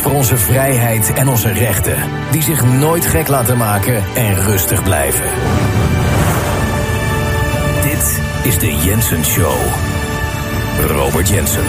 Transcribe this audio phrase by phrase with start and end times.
[0.00, 1.96] Voor onze vrijheid en onze rechten,
[2.30, 5.30] die zich nooit gek laten maken en rustig blijven.
[7.82, 9.56] Dit is de Jensen Show.
[10.86, 11.64] Robert Jensen.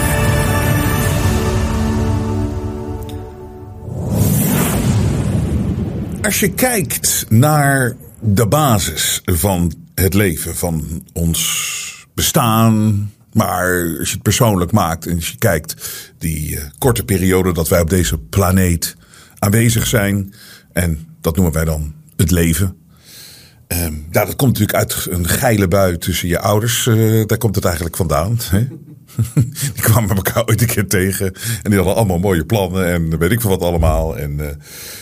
[6.22, 14.14] Als je kijkt naar de basis van het leven, van ons bestaan, maar als je
[14.14, 15.74] het persoonlijk maakt en als je kijkt
[16.18, 18.96] die uh, korte periode dat wij op deze planeet
[19.38, 20.34] aanwezig zijn,
[20.72, 22.76] en dat noemen wij dan het leven.
[23.68, 26.86] Um, ja, dat komt natuurlijk uit een geile bui tussen je ouders.
[26.86, 28.38] Uh, daar komt het eigenlijk vandaan.
[28.50, 28.66] Hè?
[29.74, 31.26] die kwamen elkaar ooit een keer tegen.
[31.62, 34.16] En die hadden allemaal mooie plannen en weet ik veel wat allemaal.
[34.18, 34.46] En uh,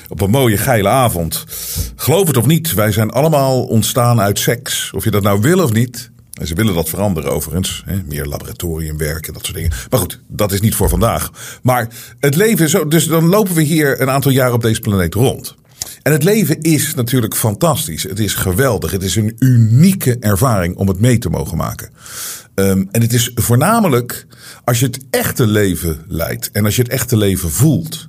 [0.09, 1.45] op een mooie geile avond.
[1.97, 4.93] Geloof het of niet, wij zijn allemaal ontstaan uit seks.
[4.93, 6.12] Of je dat nou wil of niet.
[6.33, 7.83] En ze willen dat veranderen overigens.
[7.87, 8.03] Hè?
[8.07, 9.73] Meer laboratoriumwerk en dat soort dingen.
[9.91, 11.31] Maar goed, dat is niet voor vandaag.
[11.63, 12.89] Maar het leven zo.
[12.89, 15.55] Dus dan lopen we hier een aantal jaar op deze planeet rond.
[16.03, 18.03] En het leven is natuurlijk fantastisch.
[18.03, 18.91] Het is geweldig.
[18.91, 21.91] Het is een unieke ervaring om het mee te mogen maken.
[22.55, 24.27] Um, en het is voornamelijk
[24.65, 28.09] als je het echte leven leidt en als je het echte leven voelt,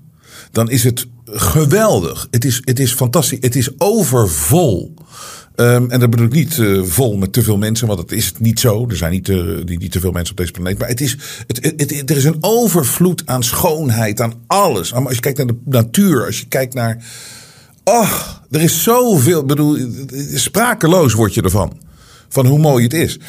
[0.52, 2.28] dan is het geweldig.
[2.32, 3.38] Het is, het is fantastisch.
[3.42, 4.94] Het is overvol.
[5.56, 8.32] Um, en dat bedoel ik niet uh, vol met te veel mensen, want dat is
[8.40, 8.90] niet zo.
[8.90, 10.80] Er zijn niet, uh, niet, niet te veel mensen op deze planeet.
[10.80, 14.94] Maar het is, het, het, er is een overvloed aan schoonheid, aan alles.
[14.94, 17.06] Als je kijkt naar de natuur, als je kijkt naar.
[17.84, 19.46] Oh, er is zoveel.
[19.46, 19.78] Bedoel,
[20.34, 21.82] sprakeloos word je ervan.
[22.30, 23.20] Van hoe mooi het is.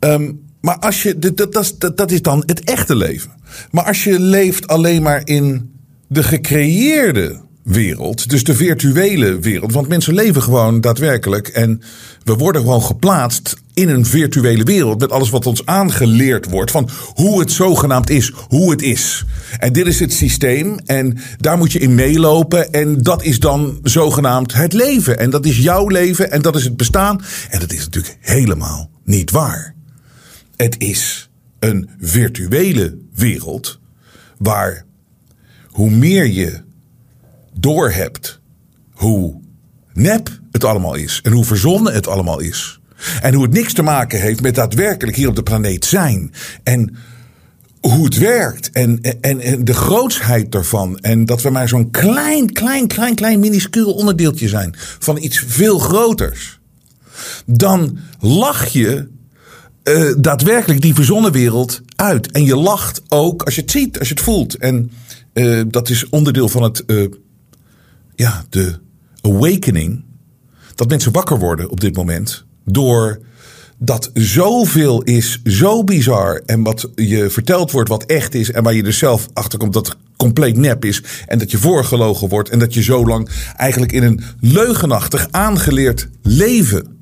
[0.00, 3.30] Um, maar als je, dat, dat is dan het echte leven.
[3.70, 5.72] Maar als je leeft alleen maar in
[6.08, 9.72] de gecreëerde wereld, dus de virtuele wereld.
[9.72, 11.82] Want mensen leven gewoon daadwerkelijk en
[12.24, 16.88] we worden gewoon geplaatst in een virtuele wereld met alles wat ons aangeleerd wordt van
[17.14, 19.24] hoe het zogenaamd is, hoe het is.
[19.58, 23.78] En dit is het systeem en daar moet je in meelopen en dat is dan
[23.82, 25.18] zogenaamd het leven.
[25.18, 27.20] En dat is jouw leven en dat is het bestaan.
[27.50, 29.74] En dat is natuurlijk helemaal niet waar.
[30.56, 33.80] Het is een virtuele wereld
[34.38, 34.84] waar
[35.66, 36.60] hoe meer je
[37.58, 38.40] doorhebt
[38.90, 39.40] hoe
[39.92, 42.80] nep het allemaal is en hoe verzonnen het allemaal is.
[43.20, 46.32] En hoe het niks te maken heeft met daadwerkelijk hier op de planeet zijn.
[46.62, 46.96] En
[47.80, 50.98] hoe het werkt en, en, en de grootsheid daarvan.
[50.98, 55.78] En dat we maar zo'n klein, klein, klein, klein minuscuul onderdeeltje zijn van iets veel
[55.78, 56.60] groters.
[57.46, 59.08] Dan lach je
[59.84, 62.30] uh, daadwerkelijk die verzonnen wereld uit.
[62.30, 64.56] En je lacht ook als je het ziet, als je het voelt.
[64.56, 64.90] En
[65.34, 67.06] uh, dat is onderdeel van het, uh,
[68.22, 68.78] ja, de
[69.20, 70.04] awakening.
[70.74, 72.44] Dat mensen wakker worden op dit moment.
[72.64, 73.20] Door
[73.78, 76.42] dat zoveel is, zo bizar.
[76.46, 78.50] En wat je verteld wordt wat echt is.
[78.50, 81.02] En waar je er zelf achter komt dat het compleet nep is.
[81.26, 82.48] En dat je voorgelogen wordt.
[82.48, 86.96] En dat je zo lang eigenlijk in een leugenachtig aangeleerd leven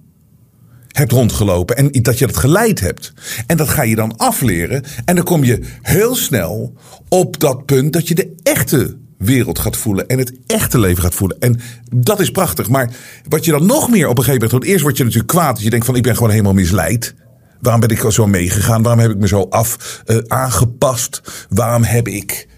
[0.89, 3.13] hebt rondgelopen en dat je dat geleid hebt.
[3.47, 4.85] En dat ga je dan afleren.
[5.05, 6.75] En dan kom je heel snel
[7.09, 11.15] op dat punt dat je de echte wereld gaat voelen en het echte leven gaat
[11.15, 11.37] voelen.
[11.41, 11.61] En
[11.95, 12.69] dat is prachtig.
[12.69, 12.91] Maar
[13.29, 15.55] wat je dan nog meer op een gegeven moment doet, eerst word je natuurlijk kwaad.
[15.55, 17.15] Dat je denkt van ik ben gewoon helemaal misleid.
[17.61, 18.83] Waarom ben ik zo meegegaan?
[18.83, 21.47] Waarom heb ik me zo af uh, aangepast?
[21.49, 22.49] Waarom heb ik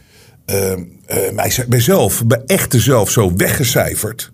[0.47, 0.77] uh, uh,
[1.33, 4.33] mij, mijzelf, mijn echte zelf zo weggecijferd?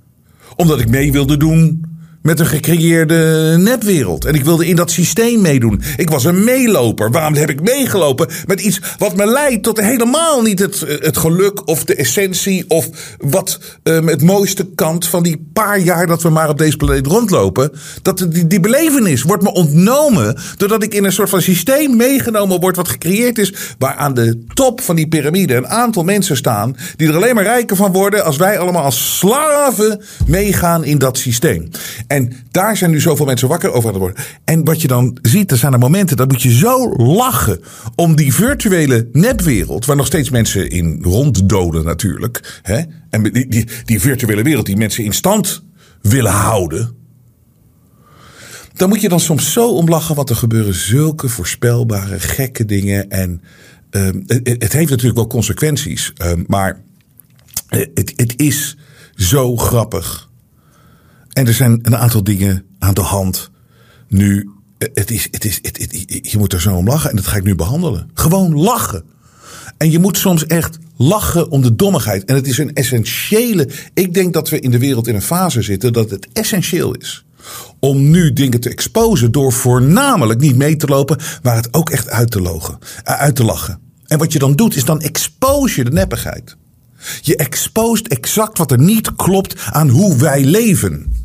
[0.56, 1.84] Omdat ik mee wilde doen
[2.28, 4.25] met een gecreëerde nepwereld.
[4.25, 5.83] En ik wilde in dat systeem meedoen.
[5.97, 7.11] Ik was een meeloper.
[7.11, 11.69] Waarom heb ik meegelopen met iets wat me leidt tot helemaal niet het, het geluk
[11.69, 12.89] of de essentie of
[13.19, 17.07] wat um, het mooiste kant van die paar jaar dat we maar op deze planeet
[17.07, 17.72] rondlopen.
[18.03, 22.60] Dat die, die belevenis wordt me ontnomen doordat ik in een soort van systeem meegenomen
[22.60, 23.53] word wat gecreëerd is.
[23.78, 27.45] Waar aan de top van die piramide een aantal mensen staan die er alleen maar
[27.45, 31.69] rijker van worden als wij allemaal als slaven meegaan in dat systeem.
[32.07, 32.17] En
[32.50, 34.24] daar zijn nu zoveel mensen wakker over aan het worden.
[34.44, 37.60] En wat je dan ziet, er zijn er momenten, dat moet je zo lachen
[37.94, 42.60] om die virtuele nepwereld, waar nog steeds mensen in ronddoden natuurlijk.
[42.62, 42.82] Hè?
[43.10, 45.65] En die, die, die virtuele wereld die mensen in stand
[46.03, 46.97] willen houden.
[48.74, 53.10] Dan moet je dan soms zo om lachen, want er gebeuren zulke voorspelbare, gekke dingen.
[53.10, 53.42] En
[53.91, 56.12] um, het, heeft natuurlijk wel consequenties.
[56.24, 56.80] Um, maar
[57.68, 58.76] het, het is
[59.14, 60.28] zo grappig
[61.38, 63.50] en er zijn een aantal dingen aan de hand.
[64.08, 67.26] Nu, het is, het is, het, het, je moet er zo om lachen en dat
[67.26, 68.10] ga ik nu behandelen.
[68.14, 69.04] Gewoon lachen.
[69.76, 72.24] En je moet soms echt lachen om de dommigheid.
[72.24, 73.68] En het is een essentiële.
[73.94, 77.24] Ik denk dat we in de wereld in een fase zitten dat het essentieel is.
[77.78, 82.08] Om nu dingen te exposen door voornamelijk niet mee te lopen, maar het ook echt
[82.08, 83.80] uit te, logen, uit te lachen.
[84.06, 86.56] En wat je dan doet, is dan expose je de neppigheid.
[87.20, 91.17] Je expost exact wat er niet klopt aan hoe wij leven.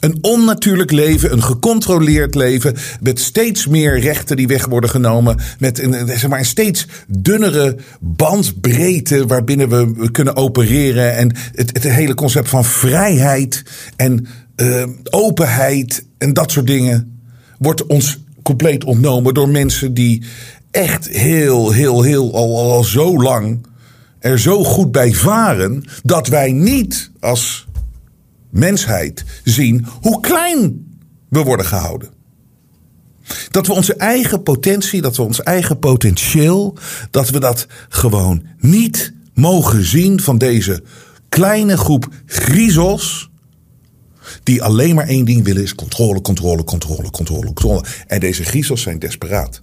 [0.00, 2.74] Een onnatuurlijk leven, een gecontroleerd leven.
[3.00, 5.38] Met steeds meer rechten die weg worden genomen.
[5.58, 11.16] Met een, zeg maar, een steeds dunnere bandbreedte waarbinnen we kunnen opereren.
[11.16, 13.62] En het, het hele concept van vrijheid
[13.96, 14.26] en
[14.56, 17.18] uh, openheid en dat soort dingen.
[17.58, 20.22] wordt ons compleet ontnomen door mensen die
[20.70, 23.66] echt heel, heel, heel al, al, al zo lang
[24.18, 27.65] er zo goed bij varen dat wij niet als
[28.58, 30.86] mensheid zien hoe klein
[31.28, 32.14] we worden gehouden.
[33.50, 36.76] Dat we onze eigen potentie, dat we ons eigen potentieel,
[37.10, 40.82] dat we dat gewoon niet mogen zien van deze
[41.28, 43.30] kleine groep griezels.
[44.42, 47.84] Die alleen maar één ding willen is controle, controle, controle, controle, controle.
[48.06, 49.62] En deze griezels zijn desperaat.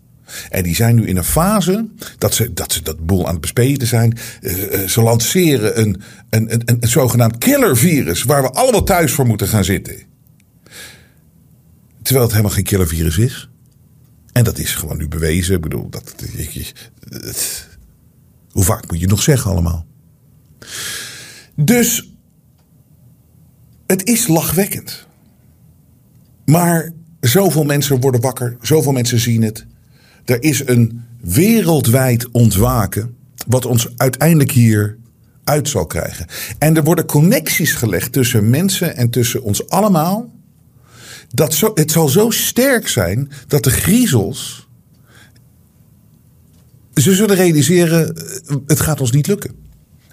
[0.50, 1.88] En die zijn nu in een fase
[2.18, 4.18] dat ze dat, ze dat boel aan het bespeden zijn.
[4.42, 9.48] Uh, ze lanceren een, een, een, een zogenaamd killervirus waar we allemaal thuis voor moeten
[9.48, 9.96] gaan zitten.
[12.02, 13.50] Terwijl het helemaal geen killervirus is.
[14.32, 15.56] En dat is gewoon nu bewezen.
[15.56, 17.66] Ik bedoel, dat, dat,
[18.52, 19.86] hoe vaak moet je nog zeggen allemaal?
[21.56, 22.12] Dus
[23.88, 25.08] het is lachwekkend.
[26.46, 29.66] Maar zoveel mensen worden wakker, zoveel mensen zien het.
[30.26, 33.16] Er is een wereldwijd ontwaken,
[33.48, 34.98] wat ons uiteindelijk hier
[35.44, 36.26] uit zal krijgen.
[36.58, 40.32] En er worden connecties gelegd tussen mensen en tussen ons allemaal.
[41.30, 44.68] Dat zo, het zal zo sterk zijn dat de griezels.
[46.94, 48.16] Ze zullen realiseren,
[48.66, 49.52] het gaat ons niet lukken.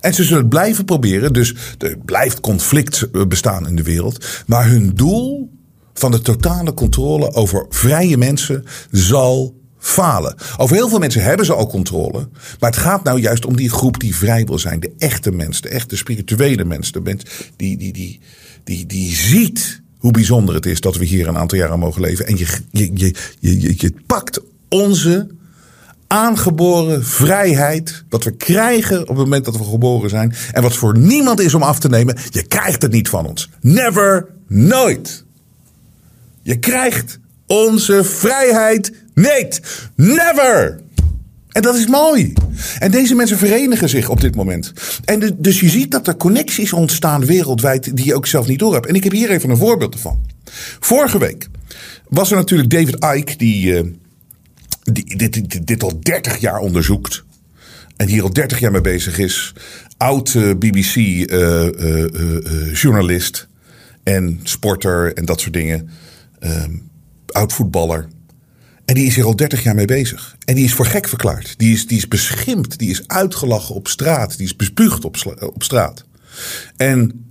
[0.01, 1.33] En ze zullen blijven proberen.
[1.33, 4.27] Dus er blijft conflict bestaan in de wereld.
[4.47, 5.51] Maar hun doel
[5.95, 10.35] van de totale controle over vrije mensen zal falen.
[10.57, 12.29] Over heel veel mensen hebben ze al controle.
[12.61, 14.81] Maar het gaat nou juist om die groep die vrij wil zijn.
[14.81, 16.93] De echte mens, de echte spirituele mens.
[16.93, 17.23] De mens
[17.57, 18.21] die, die, die,
[18.65, 22.27] die, die ziet hoe bijzonder het is dat we hier een aantal jaren mogen leven.
[22.27, 25.29] En je, je, je, je, je pakt onze
[26.07, 28.05] aangeboren vrijheid.
[28.09, 30.35] Wat we krijgen op het moment dat we geboren zijn.
[30.53, 32.17] En wat voor niemand is om af te nemen.
[32.31, 33.51] Je krijgt het niet van ons.
[33.61, 35.25] Never, nooit.
[36.43, 39.61] Je krijgt onze vrijheid niet.
[39.97, 40.81] Never.
[41.49, 42.33] En dat is mooi.
[42.79, 44.73] En deze mensen verenigen zich op dit moment.
[45.05, 48.75] En dus je ziet dat er connecties ontstaan wereldwijd die je ook zelf niet door
[48.75, 48.87] hebt.
[48.87, 50.21] En ik heb hier even een voorbeeld ervan.
[50.81, 51.49] Vorige week
[52.09, 53.81] was er natuurlijk David Icke die, uh,
[54.83, 57.25] die dit, dit, al 30 jaar onderzoekt.
[57.97, 59.55] En hier al 30 jaar mee bezig is.
[59.97, 63.49] Oud uh, BBC-journalist.
[64.05, 65.91] Uh, en sporter en dat soort dingen.
[66.39, 66.73] Ehm,
[67.27, 68.09] oud voetballer.
[68.91, 70.37] En die is hier al 30 jaar mee bezig.
[70.45, 71.55] En die is voor gek verklaard.
[71.57, 72.79] Die is, die is beschimpt.
[72.79, 74.37] Die is uitgelachen op straat.
[74.37, 76.05] Die is bespuugd op, op straat.
[76.77, 77.25] En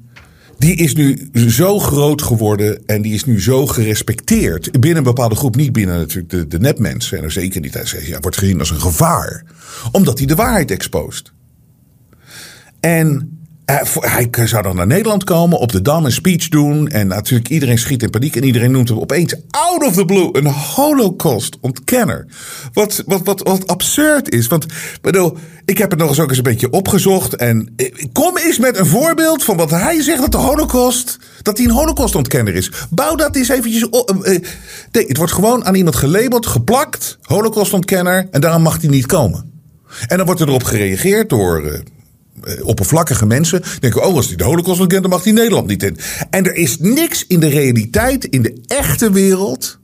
[0.58, 4.72] die is nu zo groot geworden en die is nu zo gerespecteerd.
[4.72, 7.18] Binnen een bepaalde groep, niet binnen natuurlijk de, de nepmensen.
[7.18, 7.74] En er zeker niet.
[7.74, 9.44] Hij ja, wordt gezien als een gevaar.
[9.92, 11.34] Omdat hij de waarheid exposeert.
[12.80, 13.39] En
[14.00, 16.88] hij zou dan naar Nederland komen, op de Dam een speech doen.
[16.88, 18.36] En natuurlijk iedereen schiet in paniek.
[18.36, 22.26] En iedereen noemt hem opeens out of the blue een holocaust-ontkenner.
[22.74, 24.48] Wat, wat, wat, wat absurd is.
[24.48, 24.66] Want
[25.02, 27.36] bedoel, ik heb het nog eens ook eens een beetje opgezocht.
[27.36, 27.76] En
[28.14, 31.20] kom eens met een voorbeeld van wat hij zegt dat de holocaust...
[31.42, 32.72] dat hij een holocaust-ontkenner is.
[32.90, 34.10] Bouw dat eens eventjes op.
[34.10, 34.42] Eh, eh,
[34.92, 37.18] nee, het wordt gewoon aan iemand gelabeld, geplakt.
[37.22, 38.28] Holocaust-ontkenner.
[38.32, 39.50] En daarom mag hij niet komen.
[40.08, 41.80] En dan wordt er erop gereageerd door eh, eh,
[42.62, 45.98] oppervlakkige mensen denken: oh, als die de Holocaust kent, dan mag die Nederland niet in.
[46.30, 49.80] En er is niks in de realiteit, in de echte wereld,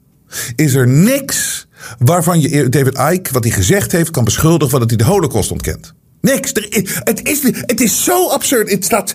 [0.55, 1.67] is er niks
[1.99, 5.51] waarvan je David Icke, wat hij gezegd heeft, kan beschuldigen van dat hij de Holocaust
[5.51, 5.93] ontkent.
[6.21, 6.51] Niks.
[6.51, 8.71] Is, het, is, het is zo absurd.
[8.71, 9.13] Het staat,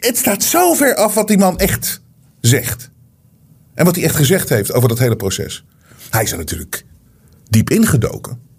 [0.00, 2.00] het staat zo ver af wat die man echt
[2.40, 2.90] zegt.
[3.74, 5.64] En wat hij echt gezegd heeft over dat hele proces.
[6.10, 6.84] Hij is er natuurlijk
[7.48, 8.49] diep ingedoken.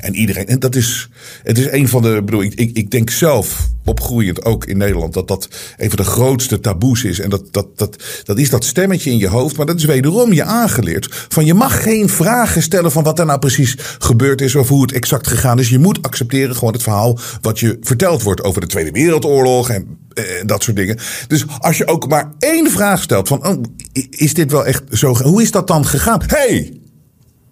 [0.00, 1.08] En iedereen, en dat is,
[1.42, 5.14] het is een van de, bedoel, ik, ik, ik denk zelf, opgroeiend ook in Nederland,
[5.14, 7.20] dat dat een van de grootste taboes is.
[7.20, 10.32] En dat, dat, dat, dat is dat stemmetje in je hoofd, maar dat is wederom
[10.32, 11.26] je aangeleerd.
[11.28, 14.82] Van je mag geen vragen stellen van wat er nou precies gebeurd is of hoe
[14.82, 15.68] het exact gegaan is.
[15.68, 19.98] Je moet accepteren gewoon het verhaal wat je verteld wordt over de Tweede Wereldoorlog en,
[20.14, 20.98] en dat soort dingen.
[21.26, 23.62] Dus als je ook maar één vraag stelt van, oh,
[24.10, 26.22] is dit wel echt zo, hoe is dat dan gegaan?
[26.26, 26.80] hey,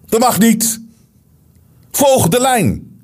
[0.09, 0.85] dat mag niet.
[1.97, 2.99] Volg de lijn.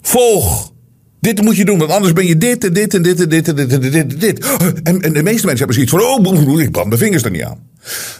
[0.00, 0.72] Volg.
[1.20, 3.48] Dit moet je doen, want anders ben je dit en dit en dit en dit
[3.48, 4.46] en dit en dit en dit.
[4.82, 7.58] En, de meeste mensen hebben zoiets van, oh, ik brand mijn vingers er niet aan.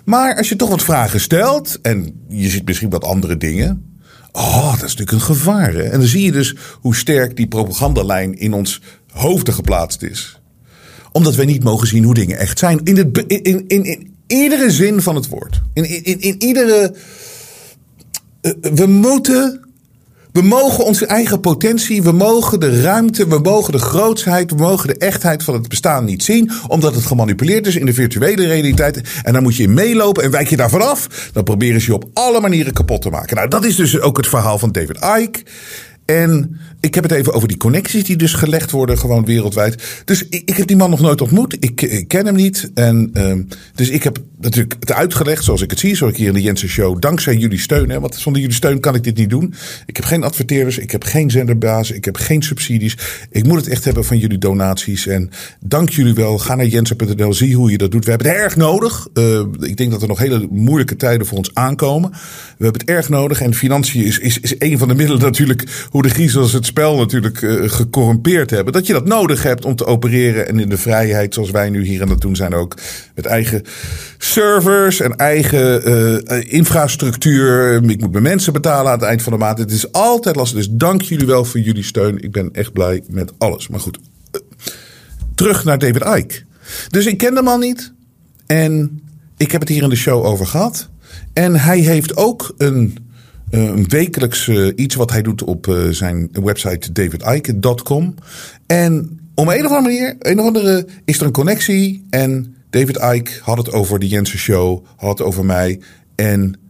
[0.05, 3.99] Maar als je toch wat vragen stelt, en je ziet misschien wat andere dingen.
[4.33, 5.75] Oh, dat is natuurlijk een gevaar.
[5.75, 8.81] En dan zie je dus hoe sterk die propagandalijn in ons
[9.13, 10.41] hoofden geplaatst is.
[11.13, 12.81] Omdat wij niet mogen zien hoe dingen echt zijn.
[12.85, 15.63] In, het, in, in, in, in iedere zin van het woord.
[15.73, 16.95] In, in, in iedere.
[18.61, 19.63] We moeten.
[20.33, 24.89] We mogen onze eigen potentie, we mogen de ruimte, we mogen de grootsheid, we mogen
[24.89, 29.01] de echtheid van het bestaan niet zien, omdat het gemanipuleerd is in de virtuele realiteit.
[29.23, 31.31] En dan moet je in meelopen en wijk je daarvan af.
[31.33, 33.37] Dan proberen ze je op alle manieren kapot te maken.
[33.37, 35.41] Nou, dat is dus ook het verhaal van David Icke.
[36.15, 40.03] En ik heb het even over die connecties die dus gelegd worden gewoon wereldwijd.
[40.05, 41.57] Dus ik, ik heb die man nog nooit ontmoet.
[41.61, 42.71] Ik, ken hem niet.
[42.75, 43.35] En, uh,
[43.75, 45.97] dus ik heb natuurlijk het uitgelegd zoals ik het zie.
[45.97, 47.01] Zoals ik hier in de Jensen Show.
[47.01, 47.91] Dankzij jullie steun.
[47.91, 49.55] Hè, want zonder jullie steun kan ik dit niet doen.
[49.87, 50.79] Ik heb geen adverteerders.
[50.79, 51.97] Ik heb geen zenderbazen.
[51.97, 52.97] Ik heb geen subsidies.
[53.31, 55.07] Ik moet het echt hebben van jullie donaties.
[55.07, 56.39] En dank jullie wel.
[56.39, 57.33] Ga naar jensen.nl.
[57.33, 58.05] Zie hoe je dat doet.
[58.05, 59.09] We hebben het erg nodig.
[59.15, 62.11] Uh, ik denk dat er nog hele moeilijke tijden voor ons aankomen.
[62.11, 63.41] We hebben het erg nodig.
[63.41, 65.87] En financiën is, is, is een van de middelen natuurlijk.
[65.99, 68.73] Hoe de griezels het spel natuurlijk uh, gecorrumpeerd hebben.
[68.73, 70.49] Dat je dat nodig hebt om te opereren.
[70.49, 72.75] En in de vrijheid zoals wij nu hier aan het doen zijn ook.
[73.15, 73.63] Met eigen
[74.19, 77.75] servers en eigen uh, infrastructuur.
[77.91, 79.59] Ik moet mijn mensen betalen aan het eind van de maand.
[79.59, 80.59] Het is altijd lastig.
[80.59, 82.23] Dus dank jullie wel voor jullie steun.
[82.23, 83.69] Ik ben echt blij met alles.
[83.69, 83.99] Maar goed,
[85.35, 86.43] terug naar David Icke.
[86.89, 87.93] Dus ik ken de man niet.
[88.47, 89.03] En
[89.37, 90.89] ik heb het hier in de show over gehad.
[91.33, 93.08] En hij heeft ook een,
[93.51, 98.15] een wekelijks iets wat hij doet op zijn website davidike.com.
[98.67, 102.07] En om een of andere manier, een of andere, is er een connectie.
[102.11, 105.81] En David Icke had het over de Jensen Show, had het over mij.
[106.15, 106.61] En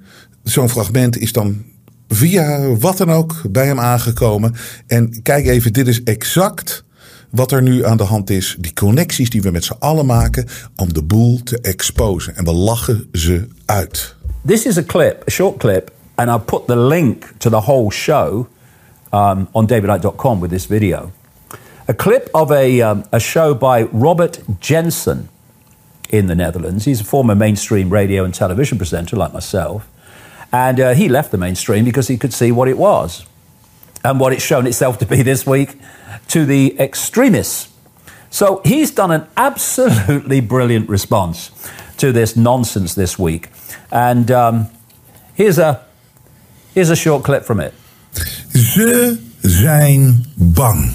[0.42, 1.64] zo'n fragment is dan
[2.08, 4.54] via wat dan ook bij hem aangekomen.
[4.87, 6.85] En kijk even, dit is exact
[7.30, 8.56] wat er nu aan de hand is.
[8.58, 12.37] Die connecties die we met z'n allen maken om de boel te exposen.
[12.37, 14.14] En we lachen ze uit.
[14.47, 15.97] This is a clip, a short clip.
[16.19, 18.49] And I put the link to the whole show
[19.13, 21.13] um, on davidike.com with this video.
[21.87, 25.29] A clip of a, um, a show by Robert Jensen.
[26.11, 26.85] in the Netherlands.
[26.85, 29.89] He's a former mainstream radio and television presenter like myself.
[30.53, 33.27] And uh, he left the mainstream because he could see what it was
[34.03, 35.79] and what it's shown itself to be this week
[36.29, 37.69] to the extremists.
[38.31, 41.51] So he's done an absolutely brilliant response
[41.99, 43.49] to this nonsense this week.
[43.91, 44.69] And um,
[45.35, 45.85] here's, a,
[46.78, 47.73] here's a short clip from it.
[48.52, 50.90] Ze zijn bang.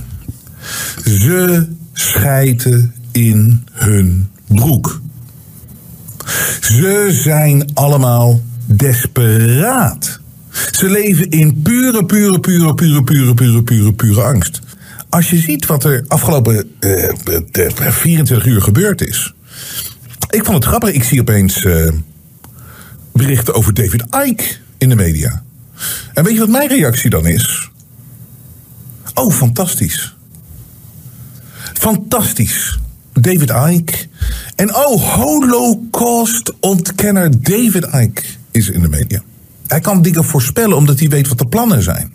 [1.06, 5.02] Ze schijten in hun broek.
[6.62, 10.20] Ze zijn allemaal desperaat.
[10.72, 14.62] Ze leven in pure, pure, pure, pure, pure, pure, pure, pure angst.
[15.10, 19.34] Als je ziet wat er afgelopen uh, 24 uur gebeurd is.
[20.30, 20.92] Ik vond het grappig.
[20.92, 21.90] Ik zie opeens uh,
[23.14, 24.46] berichten over David Icke
[24.78, 25.44] in de media.
[26.14, 27.72] En weet je wat mijn reactie dan is?
[29.14, 30.16] Oh, fantastisch.
[31.74, 32.80] Fantastisch.
[33.14, 34.08] David Icke.
[34.56, 39.22] En oh, Holocaust-ontkenner David Icke is in de media.
[39.68, 42.14] Hij kan dingen voorspellen omdat hij weet wat de plannen zijn.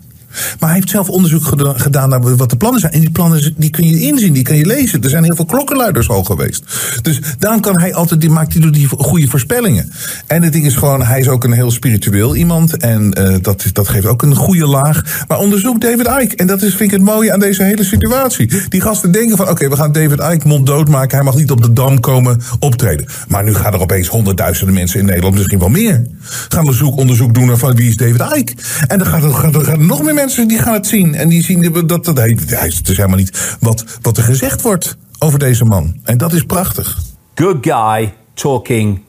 [0.59, 1.43] Maar hij heeft zelf onderzoek
[1.75, 2.93] gedaan naar wat de plannen zijn.
[2.93, 5.03] En die plannen die kun je inzien, die kun je lezen.
[5.03, 6.63] Er zijn heel veel klokkenluiders al geweest.
[7.01, 9.91] Dus daarom kan hij altijd, die maakt hij die goede voorspellingen.
[10.27, 12.77] En het ding is gewoon, hij is ook een heel spiritueel iemand.
[12.77, 15.25] En uh, dat, dat geeft ook een goede laag.
[15.27, 16.35] Maar onderzoek David Icke.
[16.35, 18.51] En dat is, vind ik het mooie aan deze hele situatie.
[18.69, 21.15] Die gasten denken van, oké, we gaan David Icke monddood maken.
[21.15, 23.05] Hij mag niet op de Dam komen optreden.
[23.27, 26.03] Maar nu gaan er opeens honderdduizenden mensen in Nederland, misschien wel meer.
[26.49, 28.53] Gaan onderzoek, onderzoek doen naar van wie is David Icke.
[28.87, 31.15] En dan gaat er, gaat er, gaat er nog meer mensen die gaan het zien.
[31.15, 34.61] En die zien dat, dat, dat hij, is dus helemaal niet wat, wat er gezegd
[34.61, 35.99] wordt over deze man.
[36.03, 36.97] En dat is prachtig.
[37.35, 39.01] Good guy talking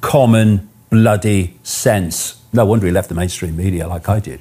[0.00, 2.32] common bloody sense.
[2.50, 4.40] No wonder he left the mainstream media like I did.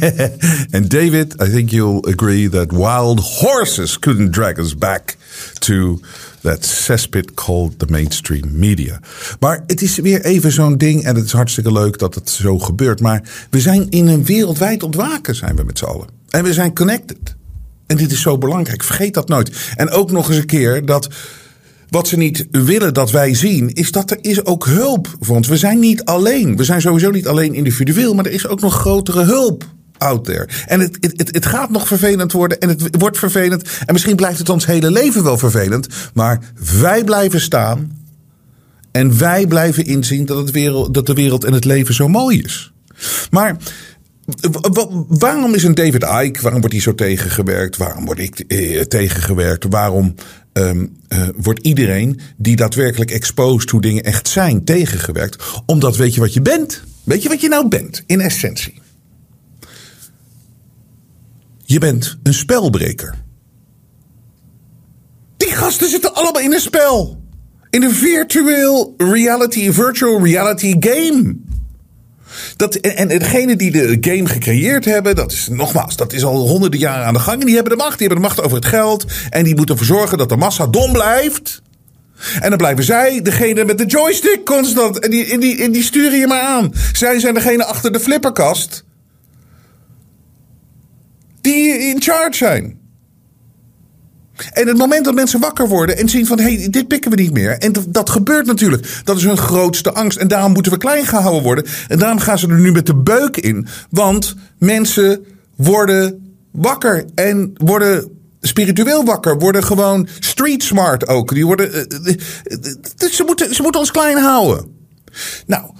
[0.74, 5.16] and David, I think you'll agree that wild horses couldn't drag us back
[5.58, 6.00] to
[6.42, 9.00] that cesspit called the mainstream media.
[9.40, 12.58] Maar het is weer even zo'n ding en het is hartstikke leuk dat het zo
[12.58, 13.00] gebeurt.
[13.00, 16.06] Maar we zijn in een wereldwijd ontwaken, zijn we met z'n allen.
[16.30, 17.36] En we zijn connected.
[17.86, 18.82] En dit is zo belangrijk.
[18.82, 19.72] Vergeet dat nooit.
[19.76, 21.08] En ook nog eens een keer dat
[21.88, 25.48] wat ze niet willen dat wij zien, is dat er is ook hulp voor ons.
[25.48, 26.56] We zijn niet alleen.
[26.56, 29.64] We zijn sowieso niet alleen individueel, maar er is ook nog grotere hulp
[30.02, 30.48] out there.
[30.66, 33.62] En het, het, het gaat nog vervelend worden en het wordt vervelend.
[33.86, 35.86] En misschien blijft het ons hele leven wel vervelend.
[36.14, 36.38] Maar
[36.80, 38.00] wij blijven staan.
[38.92, 42.42] En wij blijven inzien dat, het wereld, dat de wereld en het leven zo mooi
[42.42, 42.72] is.
[43.30, 43.56] Maar
[45.08, 47.76] waarom is een David Icke, waarom wordt hij zo tegengewerkt?
[47.76, 49.66] Waarom word ik eh, tegengewerkt?
[49.68, 50.14] Waarom
[50.52, 55.44] um, uh, wordt iedereen die daadwerkelijk exposed hoe dingen echt zijn tegengewerkt?
[55.66, 56.82] Omdat weet je wat je bent?
[57.04, 58.81] Weet je wat je nou bent in essentie?
[61.72, 63.14] Je bent een spelbreker.
[65.36, 67.20] Die gasten zitten allemaal in een spel.
[67.70, 71.36] In een virtual reality, virtual reality game.
[72.56, 76.48] Dat, en, en degene die de game gecreëerd hebben, dat is nogmaals, dat is al
[76.48, 77.40] honderden jaren aan de gang.
[77.40, 79.04] En die hebben de macht, die hebben de macht over het geld.
[79.30, 81.62] En die moeten ervoor zorgen dat de massa dom blijft.
[82.40, 84.98] En dan blijven zij degene met de joystick constant.
[84.98, 86.72] En die, die, en die sturen je maar aan.
[86.92, 88.84] Zij zijn degene achter de flipperkast.
[91.42, 92.80] Die in charge zijn.
[94.52, 97.16] En het moment dat mensen wakker worden en zien van hé, hey, dit pikken we
[97.16, 97.58] niet meer.
[97.58, 99.00] En dat, dat, gebeurt natuurlijk.
[99.04, 100.18] Dat is hun grootste angst.
[100.18, 101.66] En daarom moeten we klein gehouden worden.
[101.88, 103.66] En daarom gaan ze er nu met de beuk in.
[103.90, 105.24] Want mensen
[105.56, 111.34] worden wakker en worden spiritueel wakker, worden gewoon street smart ook.
[111.34, 112.14] Die worden, uh,
[113.10, 114.66] ze, moeten, ze moeten ons klein houden.
[115.46, 115.70] Nou,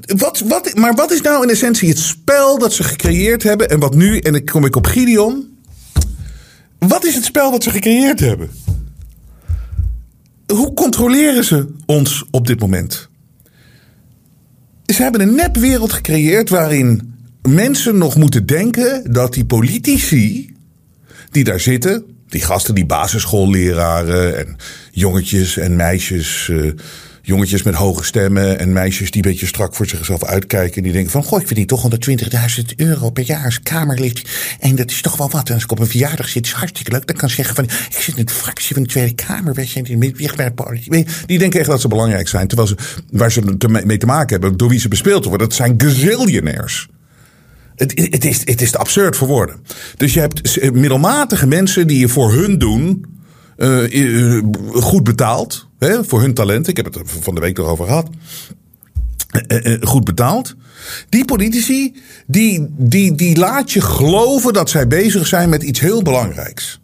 [0.00, 3.78] wat, wat, maar wat is nou in essentie het spel dat ze gecreëerd hebben en
[3.78, 5.56] wat nu, en dan kom ik op Gideon.
[6.78, 8.50] Wat is het spel dat ze gecreëerd hebben?
[10.46, 13.08] Hoe controleren ze ons op dit moment?
[14.86, 20.52] Ze hebben een nepwereld gecreëerd waarin mensen nog moeten denken dat die politici
[21.30, 24.56] die daar zitten, die gasten, die basisschoolleraren en
[24.90, 26.72] jongetjes en meisjes, uh,
[27.28, 30.76] jongetjes met hoge stemmen en meisjes die een beetje strak voor zichzelf uitkijken.
[30.76, 31.90] En die denken van, goh, ik verdien toch
[32.58, 34.22] 120.000 euro per jaar als kamerlid.
[34.60, 35.50] En dat is toch wel wat.
[35.50, 37.06] Als ik op een verjaardag zit, is hartstikke leuk.
[37.06, 39.54] Dan kan ik zeggen van, ik zit in de fractie van de Tweede Kamer.
[39.54, 42.46] Weet je, die, die denken echt dat ze belangrijk zijn.
[42.46, 42.76] Terwijl ze,
[43.10, 46.88] waar ze mee te maken hebben, door wie ze bespeeld worden, dat zijn gazillionaires.
[47.76, 49.56] Het, het, is, het is te absurd voor woorden.
[49.96, 53.04] Dus je hebt middelmatige mensen die je voor hun doen
[53.58, 54.42] uh,
[54.72, 55.68] goed betaald.
[55.78, 56.70] Hè, voor hun talenten.
[56.70, 58.08] Ik heb het er van de week nog over gehad.
[59.48, 60.56] Uh, goed betaald.
[61.08, 61.94] Die politici,
[62.26, 66.80] die, die, die laat je geloven dat zij bezig zijn met iets heel belangrijks.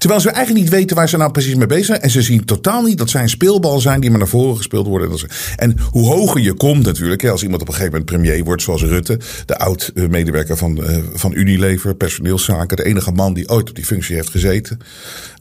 [0.00, 2.00] Terwijl ze eigenlijk niet weten waar ze nou precies mee bezig zijn.
[2.00, 4.86] En ze zien totaal niet dat zij een speelbal zijn die maar naar voren gespeeld
[4.86, 5.18] worden.
[5.56, 7.24] En hoe hoger je komt natuurlijk.
[7.24, 9.18] Als iemand op een gegeven moment premier wordt zoals Rutte.
[9.46, 10.84] De oud-medewerker van,
[11.14, 12.76] van Unilever, personeelszaken.
[12.76, 14.78] De enige man die ooit op die functie heeft gezeten.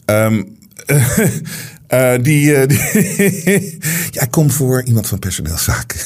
[0.06, 0.58] Um,
[2.22, 3.78] die, die
[4.18, 6.00] ja, kom voor iemand van personeelszaken.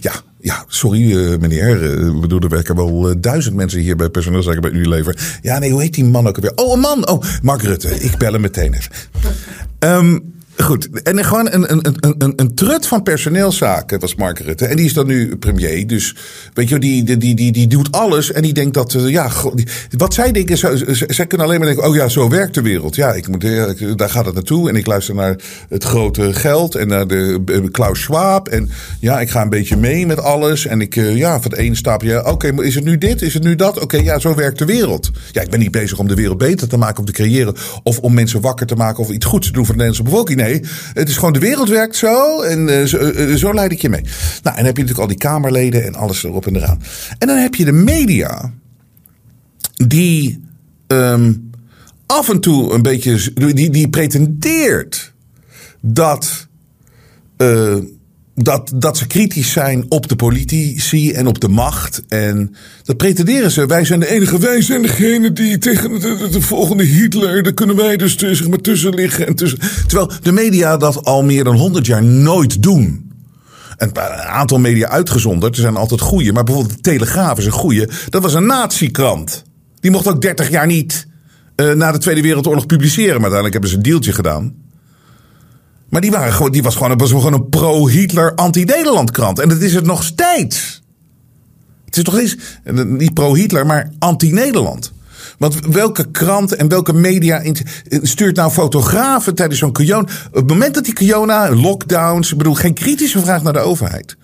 [0.00, 1.82] ja, ja, sorry uh, meneer.
[2.14, 5.38] Ik bedoel, er werken wel duizend mensen hier bij personeelszaken bij Unilever.
[5.42, 6.52] Ja, nee, hoe heet die man ook alweer?
[6.54, 7.08] Oh, een man!
[7.08, 8.00] Oh, Mark Rutte.
[8.00, 8.90] Ik bel hem meteen even.
[9.78, 14.66] Um, Goed, en gewoon een, een, een, een, trut van personeelszaken was Mark Rutte.
[14.66, 15.86] En die is dan nu premier.
[15.86, 16.16] Dus
[16.54, 18.32] weet je, die, die, die, die, doet alles.
[18.32, 19.30] En die denkt dat, uh, ja,
[19.96, 20.58] wat zij denken,
[21.14, 22.94] zij kunnen alleen maar denken: oh ja, zo werkt de wereld.
[22.94, 23.40] Ja, ik moet,
[23.98, 24.68] daar gaat het naartoe.
[24.68, 25.36] En ik luister naar
[25.68, 28.48] het grote geld en naar de Klaus Schwab.
[28.48, 28.70] En
[29.00, 30.66] ja, ik ga een beetje mee met alles.
[30.66, 33.22] En ik, ja, van het ene stapje, oké, is het nu dit?
[33.22, 33.80] Is het nu dat?
[33.80, 35.10] Oké, ja, zo werkt de wereld.
[35.32, 37.54] Ja, ik ben niet bezig om de wereld beter te maken of te creëren.
[37.82, 40.40] Of om mensen wakker te maken of iets goeds te doen voor de Nederlandse bevolking.
[40.40, 40.51] Nee,
[40.92, 43.88] het is gewoon de wereld werkt zo en uh, zo, uh, zo, leid ik je
[43.88, 44.02] mee.
[44.02, 44.10] Nou,
[44.42, 46.82] en dan heb je natuurlijk al die Kamerleden en alles erop en eraan.
[47.18, 48.52] En dan heb je de media
[49.86, 50.44] die
[50.86, 51.50] um,
[52.06, 55.12] af en toe een beetje, die, die pretendeert
[55.80, 56.46] dat.
[58.34, 62.02] Dat, dat ze kritisch zijn op de politici en op de macht.
[62.08, 63.66] En dat pretenderen ze.
[63.66, 67.76] Wij zijn de enige, wij zijn degene die tegen de, de, volgende Hitler, daar kunnen
[67.76, 68.16] wij dus
[68.60, 69.26] tussen liggen.
[69.26, 69.34] En.
[69.34, 73.10] Terwijl de media dat al meer dan honderd jaar nooit doen.
[73.76, 76.32] Een aantal media uitgezonderd, er zijn altijd goede.
[76.32, 77.88] Maar bijvoorbeeld de Telegraaf is een goede.
[78.08, 79.42] Dat was een natiekrant.
[79.80, 81.06] Die mocht ook 30 jaar niet
[81.56, 83.20] uh, na de Tweede Wereldoorlog publiceren.
[83.20, 84.61] Maar uiteindelijk hebben ze een deeltje gedaan.
[85.92, 89.38] Maar die, waren gewoon, die was gewoon, was gewoon een pro-Hitler, anti-Nederland krant.
[89.38, 90.82] En dat is het nog steeds.
[91.84, 92.36] Het is nog steeds,
[92.84, 94.92] niet pro-Hitler, maar anti-Nederland.
[95.38, 97.42] Want welke krant en welke media
[97.88, 100.08] stuurt nou fotografen tijdens zo'n Kiona?
[100.28, 104.16] Op het moment dat die Kiona, lockdowns, ik bedoel, geen kritische vraag naar de overheid.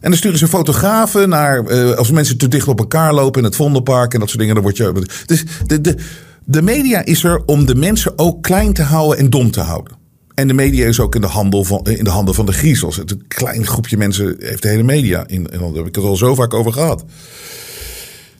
[0.00, 3.46] En dan sturen ze fotografen naar, uh, als mensen te dicht op elkaar lopen in
[3.46, 5.06] het Vondelpark en dat soort dingen, dan word je.
[5.26, 5.96] Dus de, de,
[6.44, 10.02] de media is er om de mensen ook klein te houden en dom te houden.
[10.34, 12.98] En de media is ook in de, handel van, in de handen van de griezels.
[12.98, 15.26] Een klein groepje mensen heeft de hele media.
[15.26, 17.04] In, daar heb ik het al zo vaak over gehad.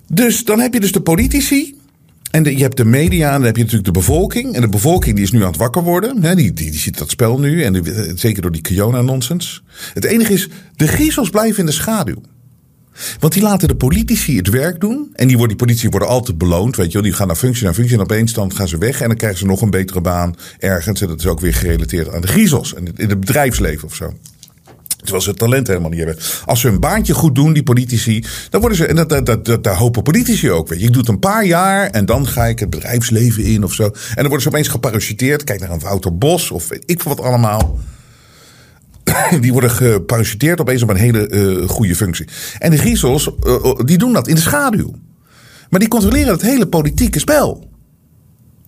[0.09, 1.78] Dus dan heb je dus de politici.
[2.30, 4.54] En je hebt de media en dan heb je natuurlijk de bevolking.
[4.54, 6.22] En de bevolking die is nu aan het wakker worden.
[6.22, 7.62] Hè, die, die, die ziet dat spel nu.
[7.62, 7.83] En
[8.18, 9.62] zeker door die Kiona-nonsens.
[9.92, 12.22] Het enige is, de griezels blijven in de schaduw.
[13.18, 15.11] Want die laten de politici het werk doen.
[15.14, 16.76] En die, worden, die politici worden altijd beloond.
[16.76, 17.02] Weet je wel.
[17.02, 17.96] Die gaan naar functie naar functie.
[17.96, 19.00] En opeens dan gaan ze weg.
[19.00, 21.00] En dan krijgen ze nog een betere baan ergens.
[21.00, 22.74] En dat is ook weer gerelateerd aan de griezels.
[22.74, 24.12] En in het bedrijfsleven of zo.
[24.96, 26.18] Terwijl ze het talent helemaal niet hebben.
[26.44, 28.87] Als ze hun baantje goed doen, die politici, dan worden ze.
[28.87, 30.68] En dat, dat, dat, daar hopen politici ook.
[30.68, 30.87] Weet je.
[30.87, 33.85] Ik doe het een paar jaar en dan ga ik het bedrijfsleven in of zo.
[33.85, 35.44] En dan worden ze opeens geparachuteerd.
[35.44, 37.78] Kijk naar een Wouter Bos of weet ik wat allemaal.
[39.40, 42.26] Die worden geparachuteerd opeens op een hele uh, goede functie.
[42.58, 44.94] En de griezels, uh, die doen dat in de schaduw.
[45.70, 47.70] Maar die controleren het hele politieke spel.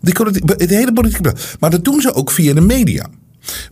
[0.00, 0.14] Die,
[0.46, 1.56] het hele politieke spel.
[1.60, 3.06] Maar dat doen ze ook via de media.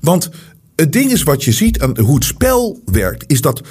[0.00, 0.30] Want
[0.76, 3.62] het ding is wat je ziet aan hoe het spel werkt, is dat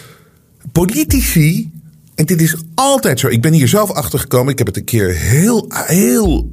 [0.72, 1.72] politici.
[2.16, 3.28] En dit is altijd zo.
[3.28, 4.52] Ik ben hier zelf achter gekomen.
[4.52, 6.50] Ik heb het een keer heel, heel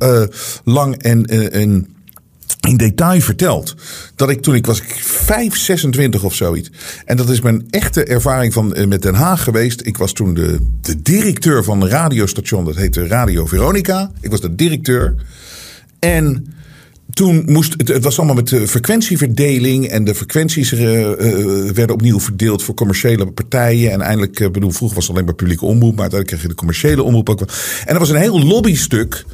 [0.64, 1.86] lang en, en
[2.68, 3.74] in detail verteld.
[4.14, 6.70] Dat ik toen ik was 5, 26 of zoiets.
[7.04, 9.86] En dat is mijn echte ervaring van, uh, met Den Haag geweest.
[9.86, 12.64] Ik was toen de, de directeur van een radiostation.
[12.64, 14.10] Dat heette Radio Veronica.
[14.20, 15.14] Ik was de directeur.
[15.98, 16.54] En
[17.12, 20.80] toen moest het, het was allemaal met de frequentieverdeling en de frequenties uh,
[21.72, 23.90] werden opnieuw verdeeld voor commerciële partijen.
[23.90, 26.54] En eindelijk, bedoel, vroeger was het alleen maar publieke omroep, maar uiteindelijk kreeg je de
[26.54, 27.40] commerciële omroep ook.
[27.40, 29.24] En er was een heel lobbystuk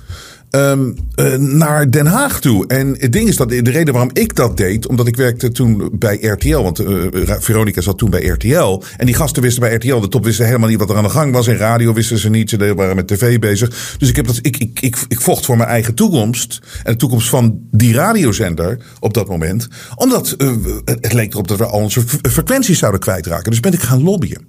[0.57, 2.67] Um, uh, naar Den Haag toe.
[2.67, 5.89] En het ding is dat de reden waarom ik dat deed, omdat ik werkte toen
[5.93, 6.63] bij RTL.
[6.63, 7.03] Want uh,
[7.39, 8.83] Veronica zat toen bij RTL.
[8.97, 11.11] En die gasten wisten bij RTL, de top wisten helemaal niet wat er aan de
[11.11, 11.47] gang was.
[11.47, 13.97] In radio wisten ze niet, ze waren met tv bezig.
[13.99, 16.61] Dus ik, heb dat, ik, ik, ik, ik vocht voor mijn eigen toekomst.
[16.83, 19.69] En de toekomst van die radiozender op dat moment.
[19.95, 20.53] Omdat uh,
[20.85, 23.51] het leek erop dat we al onze frequenties zouden kwijtraken.
[23.51, 24.47] Dus ben ik gaan lobbyen.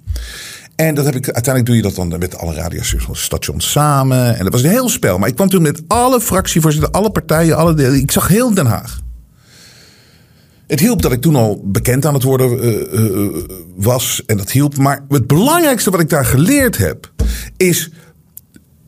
[0.78, 4.36] En dat heb ik, uiteindelijk doe je dat dan met alle radiostations samen.
[4.36, 5.18] En dat was een heel spel.
[5.18, 8.00] Maar ik kwam toen met alle fractievoorzitters, alle partijen, alle delen.
[8.00, 9.00] Ik zag heel Den Haag.
[10.66, 13.44] Het hielp dat ik toen al bekend aan het worden uh, uh,
[13.76, 14.22] was.
[14.26, 14.76] En dat hielp.
[14.76, 17.12] Maar het belangrijkste wat ik daar geleerd heb.
[17.56, 17.90] Is.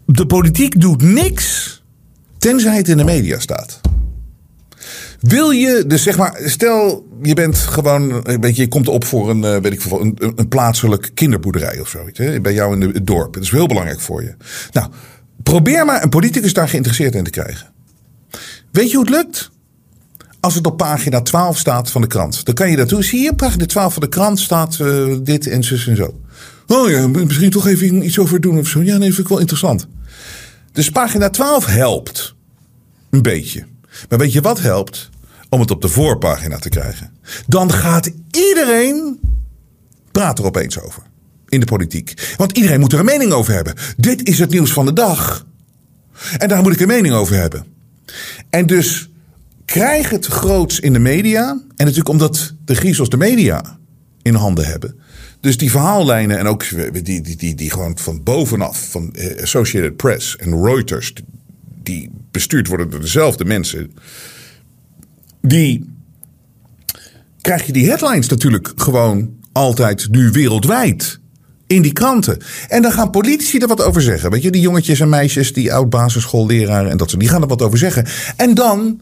[0.06, 1.82] De politiek doet niks.
[2.38, 3.80] Tenzij het in de media staat.
[5.20, 9.30] Wil je, dus zeg maar, stel je bent gewoon, weet je, je komt op voor
[9.30, 12.18] een, weet ik veel, een, een plaatselijk kinderboerderij of zoiets.
[12.18, 13.34] Hè, bij jou in het dorp.
[13.34, 14.34] Dat is heel belangrijk voor je.
[14.72, 14.88] Nou,
[15.42, 17.68] probeer maar een politicus daar geïnteresseerd in te krijgen.
[18.70, 19.50] Weet je hoe het lukt?
[20.40, 22.44] Als het op pagina 12 staat van de krant.
[22.44, 23.02] Dan kan je dat doen.
[23.02, 26.20] Zie je, pagina 12 van de krant staat uh, dit en zus en zo.
[26.66, 28.82] Oh ja, misschien toch even iets over doen of zo.
[28.82, 29.86] Ja, nee, vind ik wel interessant.
[30.72, 32.34] Dus pagina 12 helpt.
[33.10, 33.64] Een beetje.
[34.08, 35.10] Maar weet je wat helpt?
[35.48, 37.12] Om het op de voorpagina te krijgen.
[37.46, 39.20] Dan gaat iedereen
[40.12, 41.02] praat er opeens over.
[41.48, 42.34] In de politiek.
[42.36, 43.74] Want iedereen moet er een mening over hebben.
[43.96, 45.46] Dit is het nieuws van de dag.
[46.38, 47.64] En daar moet ik een mening over hebben.
[48.50, 49.10] En dus
[49.64, 51.48] krijg het groots in de media.
[51.50, 53.78] En natuurlijk omdat de griezels de media
[54.22, 55.00] in handen hebben.
[55.40, 60.36] Dus die verhaallijnen en ook die, die, die, die gewoon van bovenaf, van Associated Press
[60.36, 61.12] en Reuters,
[61.90, 63.92] die bestuurd worden door dezelfde mensen
[65.42, 65.84] die
[67.40, 71.18] krijg je die headlines natuurlijk gewoon altijd nu wereldwijd.
[71.66, 72.38] In die kranten.
[72.68, 74.30] En dan gaan politici er wat over zeggen.
[74.30, 77.62] Weet je, die jongetjes en meisjes, die oud-basisschoolleraren en dat soort, die gaan er wat
[77.62, 78.06] over zeggen.
[78.36, 79.00] En dan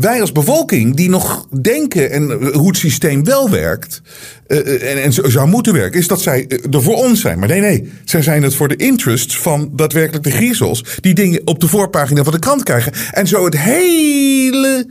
[0.00, 4.02] wij als bevolking die nog denken en hoe het systeem wel werkt
[4.46, 7.38] uh, en, en zou moeten werken, is dat zij er voor ons zijn.
[7.38, 11.40] Maar nee, nee, zij zijn het voor de interests van daadwerkelijk de griezels die dingen
[11.44, 14.88] op de voorpagina van de krant krijgen en zo het hele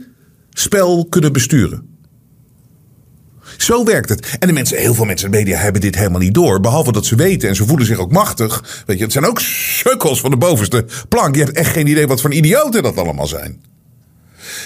[0.50, 1.88] spel kunnen besturen.
[3.56, 4.36] Zo werkt het.
[4.38, 6.60] En de mensen, heel veel mensen in de media hebben dit helemaal niet door.
[6.60, 8.82] Behalve dat ze weten en ze voelen zich ook machtig.
[8.86, 11.34] Weet je, het zijn ook sukkels van de bovenste plank.
[11.34, 13.69] Je hebt echt geen idee wat voor idioten dat allemaal zijn.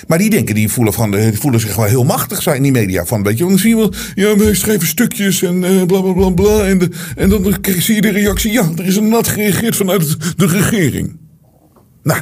[0.06, 2.72] Maar die denken, die voelen, van, die voelen zich wel heel machtig zijn in die
[2.72, 3.04] media.
[3.04, 6.12] Van, weet je, dan zie je wel, ja, we schrijven stukjes en uh, bla bla
[6.12, 6.64] bla bla.
[6.64, 10.16] En, de, en dan zie je de reactie, ja, er is een nat gereageerd vanuit
[10.36, 11.16] de regering.
[12.02, 12.20] Nou,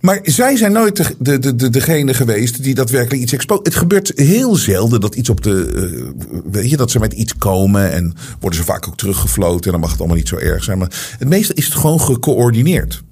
[0.00, 3.60] maar zij zijn nooit de, de, de, degene geweest die daadwerkelijk iets expo.
[3.62, 5.70] Het gebeurt heel zelden dat iets op de.
[5.74, 9.64] Uh, weet je, dat ze met iets komen en worden ze vaak ook teruggefloten.
[9.64, 10.78] En dan mag het allemaal niet zo erg zijn.
[10.78, 13.02] Maar het meeste is het gewoon gecoördineerd.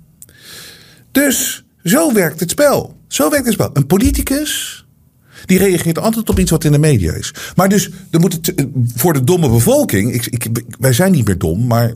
[1.12, 2.95] Dus zo werkt het spel.
[3.08, 3.70] Zo werkt het spel.
[3.72, 4.84] Een politicus.
[5.44, 7.34] Die reageert altijd op iets wat in de media is.
[7.56, 8.54] Maar dus, moet het,
[8.94, 10.12] voor de domme bevolking.
[10.12, 10.46] Ik,
[10.78, 11.94] wij zijn niet meer dom, maar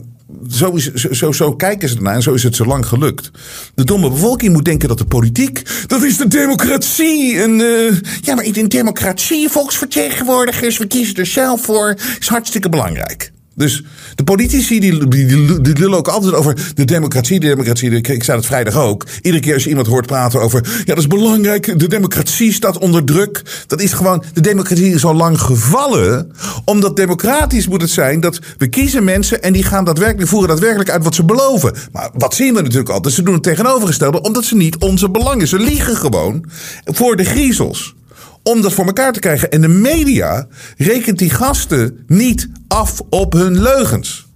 [0.49, 3.31] zo, is, zo, zo kijken ze ernaar en zo is het zo lang gelukt.
[3.75, 7.41] De domme bevolking moet denken dat de politiek, dat is de democratie.
[7.41, 13.31] En, uh, ja, maar in democratie, volksvertegenwoordigers, we kiezen er zelf voor, is hartstikke belangrijk.
[13.61, 13.83] Dus
[14.15, 17.91] de politici die, die, die, lullen ook altijd over de democratie, de democratie.
[17.91, 19.05] Ik zei het vrijdag ook.
[19.21, 20.63] Iedere keer als je iemand hoort praten over.
[20.77, 21.79] Ja, dat is belangrijk.
[21.79, 23.41] De democratie staat onder druk.
[23.67, 24.23] Dat is gewoon.
[24.33, 26.31] De democratie is al lang gevallen.
[26.65, 29.43] Omdat democratisch moet het zijn dat we kiezen mensen.
[29.43, 31.73] en die gaan daadwerkelijk voeren daadwerkelijk uit wat ze beloven.
[31.91, 33.13] Maar wat zien we natuurlijk altijd?
[33.13, 34.21] Ze doen het tegenovergestelde.
[34.21, 35.47] omdat ze niet onze belangen.
[35.47, 36.45] Ze liegen gewoon
[36.85, 37.95] voor de griezels
[38.43, 39.51] om dat voor elkaar te krijgen.
[39.51, 44.27] En de media rekent die gasten niet af op hun leugens.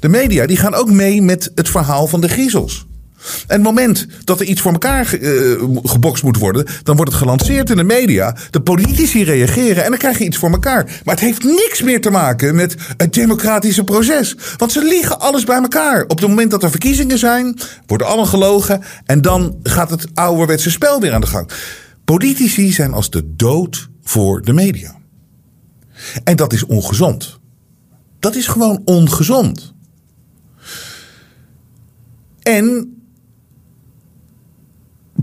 [0.00, 2.86] De media die gaan ook mee met het verhaal van de griezels.
[3.24, 7.20] En het moment dat er iets voor elkaar uh, gebokst moet worden, dan wordt het
[7.20, 8.36] gelanceerd in de media.
[8.50, 10.84] De politici reageren en dan krijg je iets voor elkaar.
[11.04, 14.36] Maar het heeft niks meer te maken met het democratische proces.
[14.56, 16.02] Want ze liegen alles bij elkaar.
[16.02, 18.82] Op het moment dat er verkiezingen zijn, worden allen gelogen.
[19.06, 21.50] En dan gaat het ouderwetse spel weer aan de gang.
[22.04, 24.96] Politici zijn als de dood voor de media.
[26.24, 27.38] En dat is ongezond.
[28.18, 29.74] Dat is gewoon ongezond.
[32.42, 32.93] En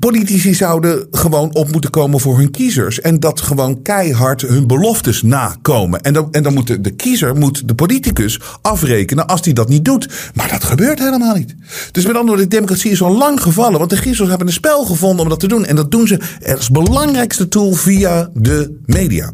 [0.02, 3.02] Politici zouden gewoon op moeten komen voor hun kiezers.
[3.02, 6.02] En dat gewoon keihard hun beloftes nakomen.
[6.02, 9.86] En dan, en dan moet de, kiezer, moet de politicus afrekenen als hij dat niet
[9.86, 10.32] doet.
[10.34, 11.56] Maar dat gebeurt helemaal niet.
[11.92, 13.78] Dus met andere woorden, de democratie is al lang gevallen.
[13.78, 15.66] Want de kiezers hebben een spel gevonden om dat te doen.
[15.66, 16.20] En dat doen ze
[16.56, 19.32] als belangrijkste tool via de media.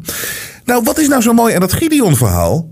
[0.64, 2.70] Nou, wat is nou zo mooi aan dat Gideon-verhaal?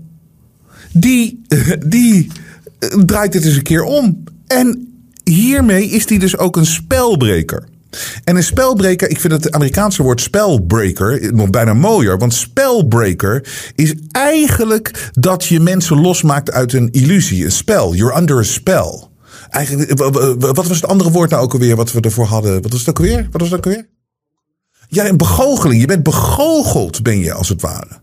[0.93, 1.41] Die,
[1.85, 2.31] die
[2.79, 4.23] eh, draait het eens een keer om.
[4.47, 4.87] En
[5.23, 7.75] hiermee is hij dus ook een spelbreker.
[8.23, 12.17] En een spelbreker, ik vind het Amerikaanse woord spelbreaker nog bijna mooier.
[12.17, 17.95] Want spelbreaker is eigenlijk dat je mensen losmaakt uit een illusie, een spel.
[17.95, 19.03] You're under a spell.
[19.49, 19.99] Eigenlijk,
[20.39, 22.61] wat was het andere woord nou ook alweer wat we ervoor hadden?
[22.61, 23.27] Wat was het ook alweer?
[23.31, 23.87] Wat was het ook alweer?
[24.87, 25.81] Ja, een begoocheling.
[25.81, 27.99] Je bent begoocheld, ben je als het ware.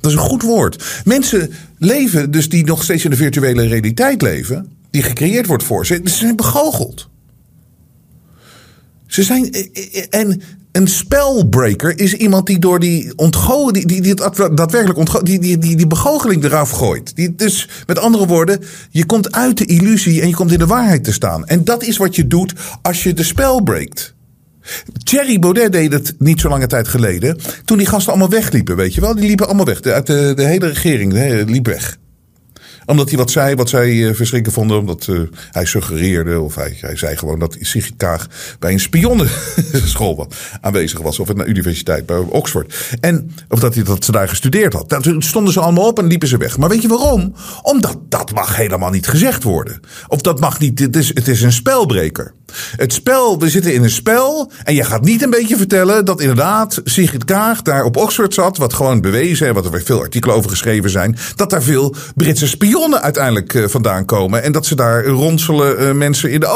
[0.00, 1.02] Dat is een goed woord.
[1.04, 5.86] Mensen leven dus die nog steeds in de virtuele realiteit leven, die gecreëerd wordt voor
[5.86, 7.08] ze, ze zijn begoocheld.
[9.10, 9.52] Ze zijn.
[9.52, 10.42] Eh, eh, en
[10.72, 15.58] een spelbreaker is iemand die door die ontgoocheling, die, die, die daadwerkelijk ontgo die, die,
[15.58, 17.16] die, die begoocheling eraf gooit.
[17.16, 20.66] Die, dus met andere woorden, je komt uit de illusie en je komt in de
[20.66, 21.46] waarheid te staan.
[21.46, 24.14] En dat is wat je doet als je de spel breekt.
[25.04, 27.38] Thierry Baudet deed het niet zo lange tijd geleden.
[27.64, 29.14] Toen die gasten allemaal wegliepen, weet je wel.
[29.14, 29.80] Die liepen allemaal weg.
[29.80, 31.12] De, hele regering
[31.48, 31.98] liep weg
[32.90, 34.78] omdat hij wat zei wat zij uh, verschrikken vonden.
[34.78, 38.26] Omdat uh, hij suggereerde, of hij, hij zei gewoon dat Sigrid Kaag
[38.58, 40.28] bij een spionnenschool
[40.60, 41.18] aanwezig was.
[41.18, 42.74] Of het universiteit bij Oxford.
[43.00, 45.02] En, of dat, hij, dat ze daar gestudeerd had.
[45.02, 46.58] Toen stonden ze allemaal op en liepen ze weg.
[46.58, 47.34] Maar weet je waarom?
[47.62, 49.80] Omdat dat mag helemaal niet gezegd worden.
[50.08, 52.34] Of dat mag niet, het is, het is een spelbreker.
[52.76, 54.52] Het spel, we zitten in een spel.
[54.64, 58.56] En je gaat niet een beetje vertellen dat inderdaad Sigrid Kaag daar op Oxford zat.
[58.56, 61.16] Wat gewoon bewezen, en wat er weer veel artikelen over geschreven zijn.
[61.36, 64.42] Dat daar veel Britse spionnen uiteindelijk uh, vandaan komen.
[64.42, 66.46] En dat ze daar ronselen uh, mensen in de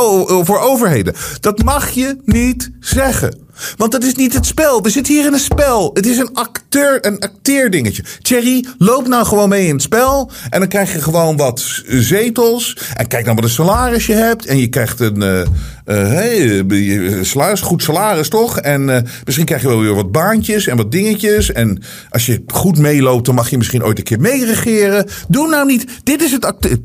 [0.45, 1.15] voor overheden.
[1.41, 3.44] Dat mag je niet zeggen.
[3.77, 4.83] Want dat is niet het spel.
[4.83, 5.91] We zitten hier in een spel.
[5.95, 8.05] Het is een acteur, een acteerdingetje.
[8.23, 10.31] Thierry, loop nou gewoon mee in het spel.
[10.51, 12.77] En dan krijg je gewoon wat zetels.
[12.95, 14.47] En kijk nou wat een salaris je hebt.
[14.47, 15.47] En je krijgt een
[15.87, 18.59] uh, salaris, goed salaris toch?
[18.59, 21.53] En misschien krijg je wel weer wat baantjes en wat dingetjes.
[21.53, 25.07] En als je goed meeloopt, dan mag je misschien ooit een keer meeregeren.
[25.29, 25.87] Doe nou niet.
[26.03, 26.79] Dit is het acteur.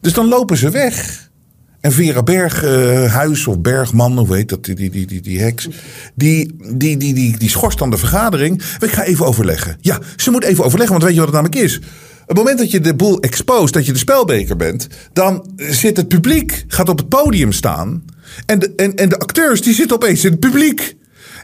[0.00, 1.30] Dus dan lopen ze weg.
[1.82, 5.68] En Vera Berghuis of Bergman, hoe heet dat, die, die, die, die, die heks,
[6.14, 8.62] die, die, die, die, die schorst dan de vergadering.
[8.80, 9.76] Ik ga even overleggen.
[9.80, 11.76] Ja, ze moet even overleggen, want weet je wat het namelijk is?
[12.22, 15.96] Op het moment dat je de boel exposed, dat je de spelbeker bent, dan zit
[15.96, 18.04] het publiek, gaat op het podium staan.
[18.46, 20.96] En de, en, en de acteurs, die zitten opeens in het publiek.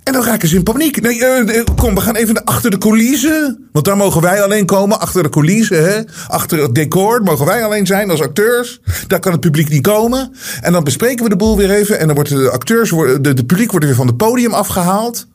[0.09, 1.01] En dan raken ze in paniek.
[1.01, 3.69] Nee, uh, kom, we gaan even achter de coulissen.
[3.73, 5.85] Want daar mogen wij alleen komen, achter de coulissen.
[5.85, 6.01] Hè?
[6.29, 8.81] Achter het decor mogen wij alleen zijn als acteurs.
[9.07, 10.33] Daar kan het publiek niet komen.
[10.61, 11.99] En dan bespreken we de boel weer even.
[11.99, 15.27] En dan worden de acteurs, de, de publiek wordt weer van het podium afgehaald.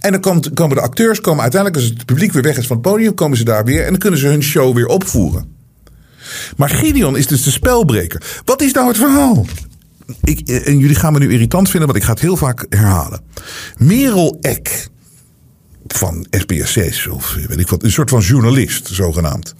[0.00, 2.76] En dan komt, komen de acteurs, komen uiteindelijk, als het publiek weer weg is van
[2.76, 3.84] het podium, komen ze daar weer.
[3.84, 5.54] En dan kunnen ze hun show weer opvoeren.
[6.56, 8.22] Maar Gideon is dus de spelbreker.
[8.44, 9.46] Wat is nou het verhaal?
[10.22, 12.66] Ik, eh, en jullie gaan me nu irritant vinden, want ik ga het heel vaak
[12.68, 13.20] herhalen.
[13.78, 14.88] Merel Eck
[15.86, 19.54] van SBS6 of weet ik wat, een soort van journalist, zogenaamd.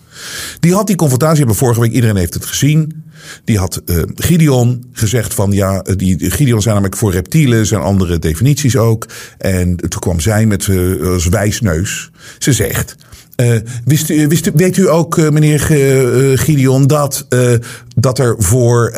[0.61, 3.05] Die had die confrontatie hebben vorige week, iedereen heeft het gezien.
[3.45, 7.81] Die had uh, Gideon gezegd van ja, eh, die Gideon zijn namelijk voor reptielen, zijn
[7.81, 9.07] andere definities ook.
[9.39, 12.11] En toen kwam zij met uh, als wijsneus.
[12.39, 12.97] Ze zegt.
[13.85, 15.61] Wist, wist u, weet u ook, meneer
[16.39, 17.27] Gideon, dat,
[17.95, 18.93] dat er voor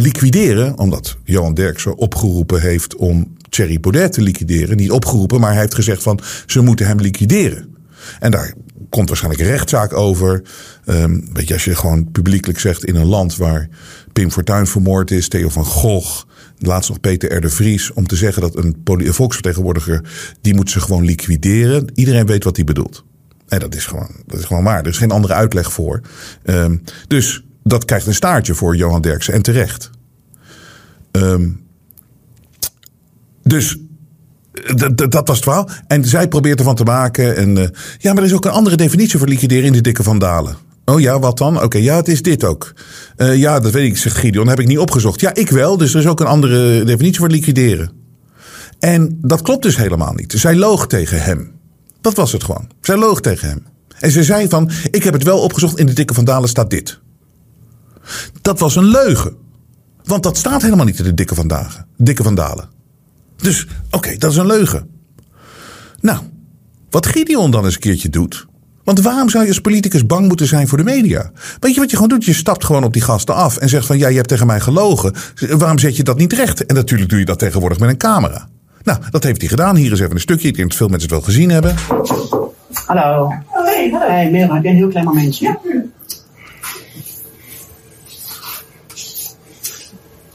[0.00, 4.76] liquideren, omdat Johan Derksen opgeroepen heeft om Thierry Baudet te liquideren.
[4.76, 7.74] Niet opgeroepen, maar hij heeft gezegd van ze moeten hem liquideren.
[8.20, 8.54] En daar
[8.90, 10.42] komt waarschijnlijk een rechtszaak over.
[10.86, 13.68] Um, weet je, als je gewoon publiekelijk zegt in een land waar
[14.12, 16.22] Pim Fortuyn vermoord is, Theo van Gogh,
[16.58, 17.40] laatst nog Peter R.
[17.40, 18.76] de Vries, om te zeggen dat een,
[19.12, 20.04] volksvertegenwoordiger,
[20.40, 21.90] die moet ze gewoon liquideren.
[21.94, 23.04] Iedereen weet wat hij bedoelt.
[23.48, 24.78] En dat is gewoon, dat is gewoon waar.
[24.78, 26.00] Er is geen andere uitleg voor.
[26.44, 29.90] Um, dus dat krijgt een staartje voor Johan Derksen en terecht.
[31.12, 31.64] Um,
[33.42, 33.76] dus
[34.74, 35.68] dat, dat, was het verhaal.
[35.86, 37.36] En zij probeert ervan te maken.
[37.36, 40.02] En, eh, ja, maar er is ook een andere definitie voor liquideren in de dikke
[40.02, 40.56] vandalen.
[40.84, 41.62] Oh ja, wat dan?
[41.62, 42.72] Oké, ja, het is dit ook.
[43.16, 44.48] Eh, ja, dat weet ik, zegt Gideon.
[44.48, 45.20] heb ik niet opgezocht.
[45.20, 45.76] Ja, ik wel.
[45.76, 47.90] Dus er is ook een andere definitie voor liquideren.
[48.78, 50.32] En dat klopt dus helemaal niet.
[50.36, 51.52] Zij loog tegen hem.
[52.00, 52.68] Dat was het gewoon.
[52.80, 53.66] Zij loog tegen hem.
[53.98, 55.78] En ze zei van, ik heb het wel opgezocht.
[55.78, 57.00] In de dikke vandalen staat dit.
[58.42, 59.36] Dat was een leugen.
[60.04, 61.84] Want dat staat helemaal niet in de dikke vandaag.
[61.96, 62.68] Dikke vandalen.
[63.36, 64.88] Dus oké, dat is een leugen.
[66.00, 66.18] Nou,
[66.90, 68.46] wat Gideon dan eens een keertje doet.
[68.84, 71.30] Want waarom zou je als politicus bang moeten zijn voor de media?
[71.60, 72.24] Weet je wat je gewoon doet?
[72.24, 74.60] Je stapt gewoon op die gasten af en zegt van ja, je hebt tegen mij
[74.60, 75.14] gelogen.
[75.50, 76.66] Waarom zet je dat niet recht?
[76.66, 78.48] En natuurlijk doe je dat tegenwoordig met een camera.
[78.82, 79.76] Nou, dat heeft hij gedaan.
[79.76, 80.48] Hier is even een stukje.
[80.48, 81.74] Ik denk dat veel mensen het wel gezien hebben.
[82.86, 83.32] Hallo.
[83.50, 85.58] Hey, hey Merel, heb je een heel klein momentje?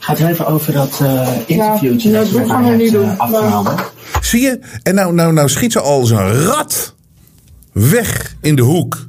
[0.01, 3.05] Gaat het even over dat uh, interviewtje ja, dat, dat gaan we niet doen.
[3.05, 3.77] Uh,
[4.21, 4.59] Zie je?
[4.83, 6.95] En nou, nou, nou schiet ze al als een rat
[7.71, 9.07] weg in de hoek.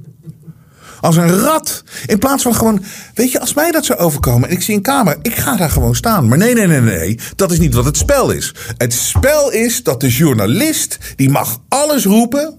[1.01, 1.85] Als een rat.
[2.07, 4.83] In plaats van gewoon, weet je, als mij dat zou overkomen en ik zie een
[4.83, 6.29] kamer, ik ga daar gewoon staan.
[6.29, 7.19] Maar nee, nee, nee, nee.
[7.37, 8.55] Dat is niet wat het spel is.
[8.77, 12.55] Het spel is dat de journalist, die mag alles roepen.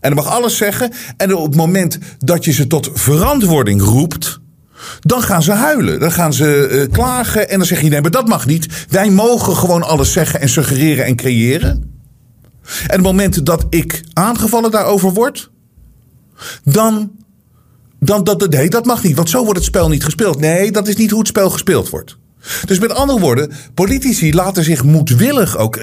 [0.00, 0.92] En mag alles zeggen.
[1.16, 4.41] En op het moment dat je ze tot verantwoording roept.
[5.00, 6.00] Dan gaan ze huilen.
[6.00, 7.48] Dan gaan ze uh, klagen.
[7.48, 8.86] En dan zeg je: nee, maar dat mag niet.
[8.88, 11.90] Wij mogen gewoon alles zeggen en suggereren en creëren.
[12.62, 15.50] En op het moment dat ik aangevallen daarover word.
[16.64, 17.10] Dan.
[17.98, 19.16] dan dat, nee, dat mag niet.
[19.16, 20.40] Want zo wordt het spel niet gespeeld.
[20.40, 22.16] Nee, dat is niet hoe het spel gespeeld wordt.
[22.64, 25.78] Dus met andere woorden, politici laten zich moedwillig ook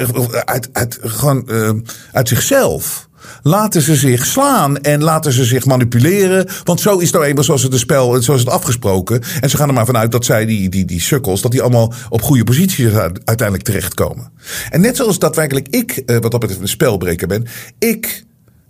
[0.45, 1.71] uit, uit, gewoon, uh,
[2.11, 3.08] uit zichzelf
[3.41, 6.47] laten ze zich slaan en laten ze zich manipuleren.
[6.63, 9.21] Want zo is nou eenmaal zoals het, spel, zoals het afgesproken.
[9.41, 11.93] En ze gaan er maar vanuit dat zij, die, die, die sukkels, dat die allemaal
[12.09, 14.31] op goede posities uiteindelijk terechtkomen.
[14.69, 17.47] En net zoals daadwerkelijk ik, eh, wat dat betreft een spelbreker ben,
[17.79, 18.25] ik.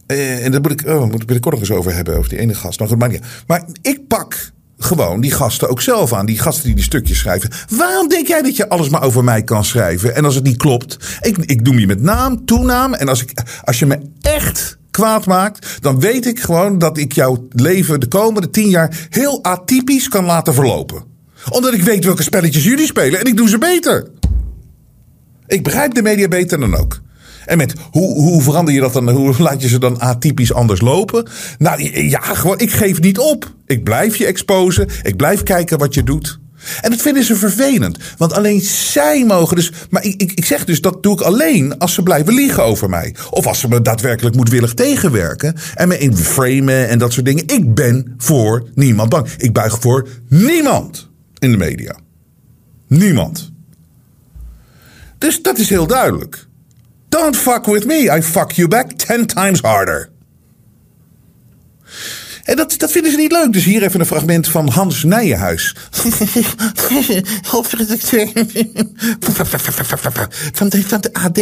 [0.06, 2.54] Eh, en daar moet ik, oh, moet binnenkort nog eens over hebben, over die ene
[2.54, 2.80] gast.
[2.80, 6.26] Nou goed, maar ik pak gewoon die gasten ook zelf aan.
[6.26, 7.50] Die gasten die die stukjes schrijven.
[7.70, 10.16] Waarom denk jij dat je alles maar over mij kan schrijven?
[10.16, 12.94] En als het niet klopt, ik, ik noem je met naam, toenaam.
[12.94, 17.12] En als, ik, als je me echt kwaad maakt, dan weet ik gewoon dat ik
[17.12, 21.04] jouw leven de komende tien jaar heel atypisch kan laten verlopen.
[21.50, 24.08] Omdat ik weet welke spelletjes jullie spelen en ik doe ze beter.
[25.48, 27.02] Ik begrijp de media beter dan ook.
[27.50, 29.10] En met hoe, hoe verander je dat dan?
[29.10, 31.28] Hoe laat je ze dan atypisch anders lopen?
[31.58, 33.54] Nou ja, gewoon, ik geef niet op.
[33.66, 34.88] Ik blijf je exposen.
[35.04, 36.40] Ik blijf kijken wat je doet.
[36.82, 37.98] En dat vinden ze vervelend.
[38.18, 39.72] Want alleen zij mogen dus.
[39.90, 42.90] Maar ik, ik, ik, zeg dus dat doe ik alleen als ze blijven liegen over
[42.90, 43.16] mij.
[43.30, 45.56] Of als ze me daadwerkelijk moedwillig tegenwerken.
[45.76, 47.44] En me in framen en dat soort dingen.
[47.48, 49.28] Ik ben voor niemand bang.
[49.38, 51.96] Ik buig voor niemand in de media.
[52.88, 53.52] Niemand.
[55.18, 56.48] Dus dat is heel duidelijk.
[57.10, 58.18] Don't fuck with me.
[58.18, 60.10] I fuck you back ten times harder.
[62.44, 63.54] En dat, dat vinden ze niet leuk.
[63.54, 65.76] Dus hier even een fragment van Hans Nijenhuis.
[67.52, 68.28] Hoofdredacteur
[70.52, 71.36] van de, van de AD.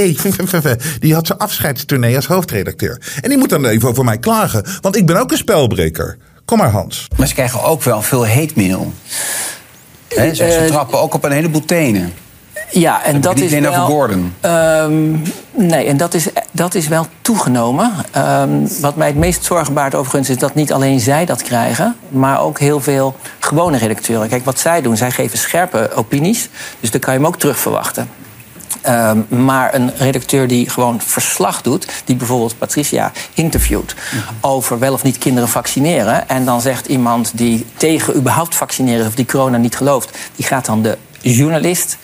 [0.99, 3.01] Die had zijn afscheidstournee als hoofdredacteur.
[3.21, 4.65] En die moet dan even over mij klagen.
[4.81, 6.17] Want ik ben ook een spelbreker.
[6.45, 7.07] Kom maar Hans.
[7.17, 8.93] Maar ze krijgen ook wel veel heetmail.
[10.07, 12.13] He, ze, ze trappen ook op een heleboel tenen.
[12.71, 13.85] Ja, en dat is wel.
[13.85, 14.33] Gordon.
[14.41, 17.91] Um, nee, en dat is, dat is wel toegenomen.
[18.17, 21.95] Um, wat mij het meest zorgen baart overigens is dat niet alleen zij dat krijgen,
[22.09, 24.27] maar ook heel veel gewone redacteuren.
[24.27, 26.49] Kijk, wat zij doen, zij geven scherpe opinies,
[26.79, 28.09] dus daar kan je hem ook terug verwachten.
[28.87, 33.95] Um, maar een redacteur die gewoon verslag doet, die bijvoorbeeld Patricia interviewt
[34.41, 36.29] over wel of niet kinderen vaccineren.
[36.29, 40.65] En dan zegt iemand die tegen überhaupt vaccineren of die corona niet gelooft, die gaat
[40.65, 41.97] dan de journalist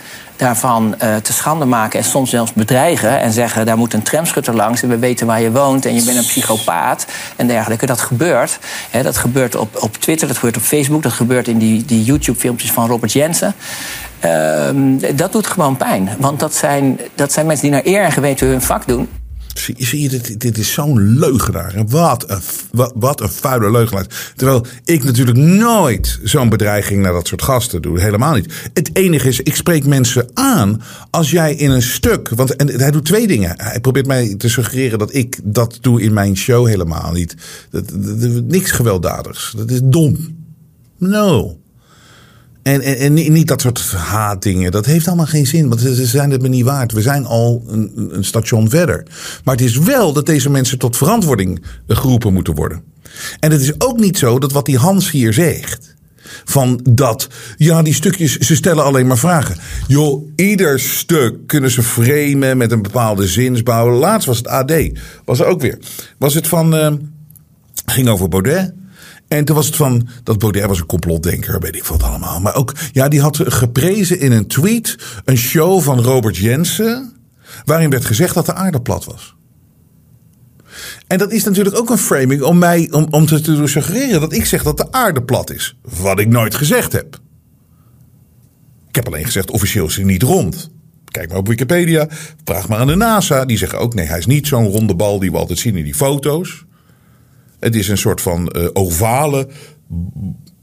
[0.44, 4.56] daarvan uh, te schande maken en soms zelfs bedreigen en zeggen daar moet een tramschutter
[4.56, 7.86] langs en we weten waar je woont en je bent een psychopaat en dergelijke.
[7.86, 8.60] Dat gebeurt.
[8.90, 12.04] Hè, dat gebeurt op, op Twitter, dat gebeurt op Facebook, dat gebeurt in die, die
[12.04, 13.54] YouTube-filmpjes van Robert Jensen.
[14.26, 14.70] Uh,
[15.16, 16.10] dat doet gewoon pijn.
[16.20, 19.23] Want dat zijn, dat zijn mensen die naar eer en geweten hun vak doen.
[19.60, 21.74] Zie, je, dit, dit is zo'n leugenaar.
[21.88, 22.42] Wat een,
[22.72, 24.06] wat, wat een vuile leugenaar.
[24.36, 28.00] Terwijl ik natuurlijk nooit zo'n bedreiging naar dat soort gasten doe.
[28.00, 28.54] Helemaal niet.
[28.74, 32.30] Het enige is, ik spreek mensen aan als jij in een stuk.
[32.30, 33.54] Want en, hij doet twee dingen.
[33.58, 37.36] Hij probeert mij te suggereren dat ik dat doe in mijn show helemaal niet.
[37.70, 39.54] Dat, dat, niks gewelddadigs.
[39.58, 40.18] Dat is dom.
[40.98, 41.58] No.
[42.64, 44.72] En, en, niet dat soort haatdingen.
[44.72, 45.70] Dat heeft allemaal geen zin.
[45.70, 46.92] Want ze zijn het me niet waard.
[46.92, 49.06] We zijn al een, een, station verder.
[49.44, 52.84] Maar het is wel dat deze mensen tot verantwoording geroepen moeten worden.
[53.40, 55.96] En het is ook niet zo dat wat die Hans hier zegt.
[56.46, 59.58] Van dat, ja, die stukjes, ze stellen alleen maar vragen.
[59.88, 63.90] Joh, ieder stuk kunnen ze framen met een bepaalde zinsbouw.
[63.90, 64.74] Laatst was het AD,
[65.26, 65.80] was er ook weer.
[66.18, 66.94] Was het van, uh,
[67.86, 68.74] ging over Baudet.
[69.38, 72.40] En toen was het van, dat Baudet was een complotdenker, weet ik wat allemaal.
[72.40, 77.14] Maar ook, ja, die had geprezen in een tweet een show van Robert Jensen.
[77.66, 79.36] Waarin werd gezegd dat de aarde plat was.
[81.08, 84.34] En dat is natuurlijk ook een framing om mij om, om te, te suggereren dat
[84.34, 85.78] ik zeg dat de aarde plat is.
[85.82, 87.20] Wat ik nooit gezegd heb.
[88.88, 90.70] Ik heb alleen gezegd, officieel is hij niet rond.
[91.06, 92.08] Kijk maar op Wikipedia,
[92.44, 93.46] vraag maar aan de NASA.
[93.46, 95.84] Die zeggen ook, nee, hij is niet zo'n ronde bal die we altijd zien in
[95.84, 96.66] die foto's.
[97.64, 99.48] Het is een soort van uh, ovale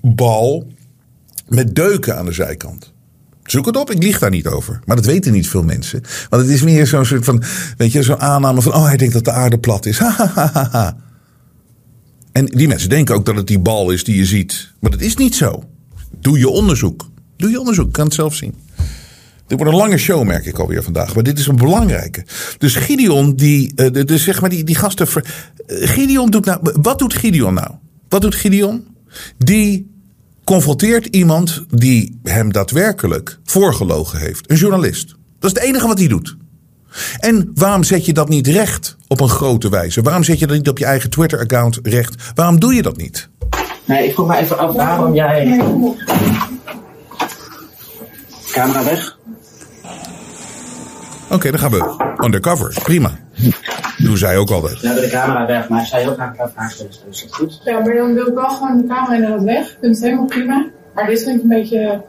[0.01, 0.67] bal
[1.49, 2.93] met deuken aan de zijkant.
[3.45, 4.81] Zoek het op, ik lieg daar niet over.
[4.85, 6.03] Maar dat weten niet veel mensen.
[6.29, 7.43] Want het is meer zo'n soort van,
[7.77, 9.99] weet je, zo'n aanname van, oh, hij denkt dat de aarde plat is.
[12.33, 14.73] en die mensen denken ook dat het die bal is die je ziet.
[14.81, 15.63] Maar dat is niet zo.
[16.21, 17.11] Doe je onderzoek.
[17.37, 18.55] Doe je onderzoek, kan het zelf zien.
[19.51, 21.15] Dit wordt een lange show, merk ik alweer vandaag.
[21.15, 22.25] Maar dit is een belangrijke.
[22.59, 25.07] Dus Gideon, die, uh, dus zeg maar die, die gasten.
[25.15, 25.23] Uh,
[25.89, 26.61] Gideon doet nou.
[26.63, 27.71] Wat doet Gideon nou?
[28.09, 28.85] Wat doet Gideon?
[29.39, 29.91] Die
[30.45, 34.51] confronteert iemand die hem daadwerkelijk voorgelogen heeft.
[34.51, 35.15] Een journalist.
[35.39, 36.37] Dat is het enige wat hij doet.
[37.19, 40.03] En waarom zet je dat niet recht op een grote wijze?
[40.03, 42.31] Waarom zet je dat niet op je eigen Twitter-account recht?
[42.35, 43.29] Waarom doe je dat niet?
[43.85, 45.61] Nee, ik vroeg me even af waarom jij.
[48.53, 49.19] Camera weg.
[51.31, 52.81] Oké, okay, dan gaan we undercover.
[52.83, 53.11] Prima.
[53.97, 54.81] Doen zij ook altijd.
[54.81, 56.93] We hebben de camera weg, maar heel graag een vraag stellen.
[57.09, 57.61] Dus dat goed?
[57.65, 59.67] Ja, maar dan wil ik wel gewoon de camera inderdaad weg.
[59.71, 60.67] Ik vind het helemaal prima.
[60.95, 62.05] Maar dit vind ik een beetje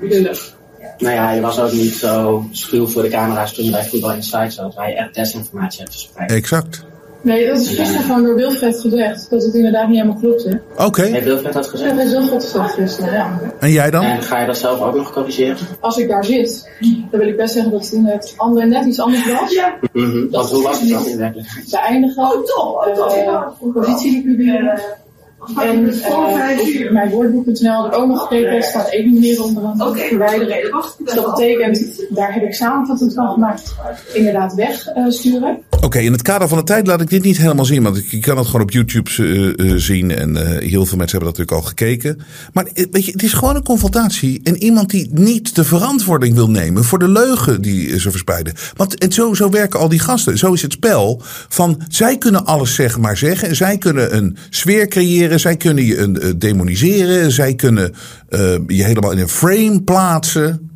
[0.00, 0.56] lullig.
[0.98, 4.12] Nou ja, je was ook niet zo schuw voor de camera's toen je bij Voetbal
[4.12, 6.32] Insight zat, waar je echt desinformatie hebt verspreid.
[6.32, 6.86] Exact.
[7.20, 9.30] Nee, dat is gisteren gewoon door Wilfred gezegd.
[9.30, 10.60] Dat het inderdaad niet helemaal klopte.
[10.72, 10.84] Oké.
[10.84, 11.10] Okay.
[11.10, 11.90] Heeft Wilfred dat gezegd?
[11.90, 13.40] Ja, heeft Wilfred gezegd gisteren, ja.
[13.58, 14.02] En jij dan?
[14.02, 15.56] En ga je dat zelf ook nog corrigeren?
[15.80, 16.70] Als ik daar zit,
[17.10, 19.52] dan wil ik best zeggen dat het in het andere net iets anders was.
[19.52, 19.78] Ja.
[19.92, 20.30] Mm -hmm.
[20.30, 21.70] Want hoe was het dan in werkelijkheid?
[21.70, 24.80] De eindigen, oh, toch, uh, positie die publieren.
[25.56, 30.08] En uh, mijn woordboek.nl ik ook nog gekeken, staat één manier onder een okay.
[30.08, 30.84] verwijderen.
[30.98, 33.74] Dus dat betekent, daar heb ik samenvattend van gemaakt,
[34.12, 35.50] inderdaad wegsturen.
[35.50, 37.82] Uh, Oké, okay, in het kader van de tijd laat ik dit niet helemaal zien,
[37.82, 41.38] want ik kan het gewoon op YouTube uh, zien en heel veel mensen hebben dat
[41.38, 42.20] natuurlijk al gekeken.
[42.52, 46.50] Maar weet je, het is gewoon een confrontatie en iemand die niet de verantwoording wil
[46.50, 48.54] nemen voor de leugen die ze verspreiden.
[48.76, 50.38] Want en zo, zo werken al die gasten.
[50.38, 54.88] Zo is het spel van zij kunnen alles zeg maar zeggen, zij kunnen een sfeer
[54.88, 57.32] creëren zij kunnen je uh, demoniseren.
[57.32, 57.94] Zij kunnen
[58.30, 60.70] uh, je helemaal in een frame plaatsen.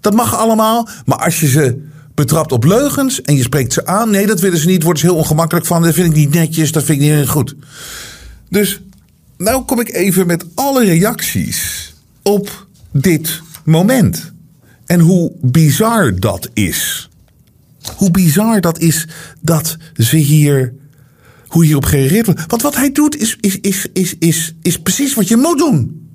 [0.00, 0.88] Dat mag allemaal.
[1.04, 4.10] Maar als je ze betrapt op leugens en je spreekt ze aan.
[4.10, 4.82] Nee, dat willen ze niet.
[4.82, 5.82] Worden ze heel ongemakkelijk van.
[5.82, 6.72] Dat vind ik niet netjes.
[6.72, 7.54] Dat vind ik niet goed.
[8.48, 8.80] Dus
[9.36, 14.32] nou kom ik even met alle reacties op dit moment.
[14.86, 17.08] En hoe bizar dat is.
[17.96, 19.06] Hoe bizar dat is
[19.40, 20.74] dat ze hier
[21.48, 22.44] hoe hierop gereageerd wordt.
[22.46, 26.06] Want wat hij doet is, is, is, is, is, is precies wat je moet doen.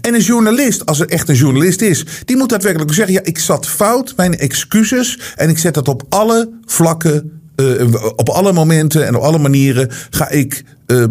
[0.00, 3.38] En een journalist, als er echt een journalist is, die moet daadwerkelijk zeggen: ja, ik
[3.38, 5.20] zat fout, mijn excuses.
[5.36, 9.88] En ik zet dat op alle vlakken, uh, op alle momenten en op alle manieren
[10.10, 11.04] ga ik, uh,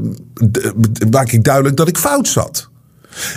[1.11, 2.69] maak ik duidelijk dat ik fout zat.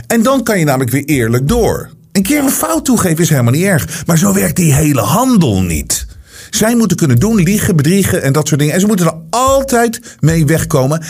[0.07, 1.91] En dan kan je namelijk weer eerlijk door.
[2.13, 4.07] Een keer een fout toegeven is helemaal niet erg.
[4.07, 6.07] Maar zo werkt die hele handel niet.
[6.55, 8.75] Zij moeten kunnen doen, liegen, bedriegen en dat soort dingen.
[8.75, 11.03] En ze moeten er altijd mee wegkomen.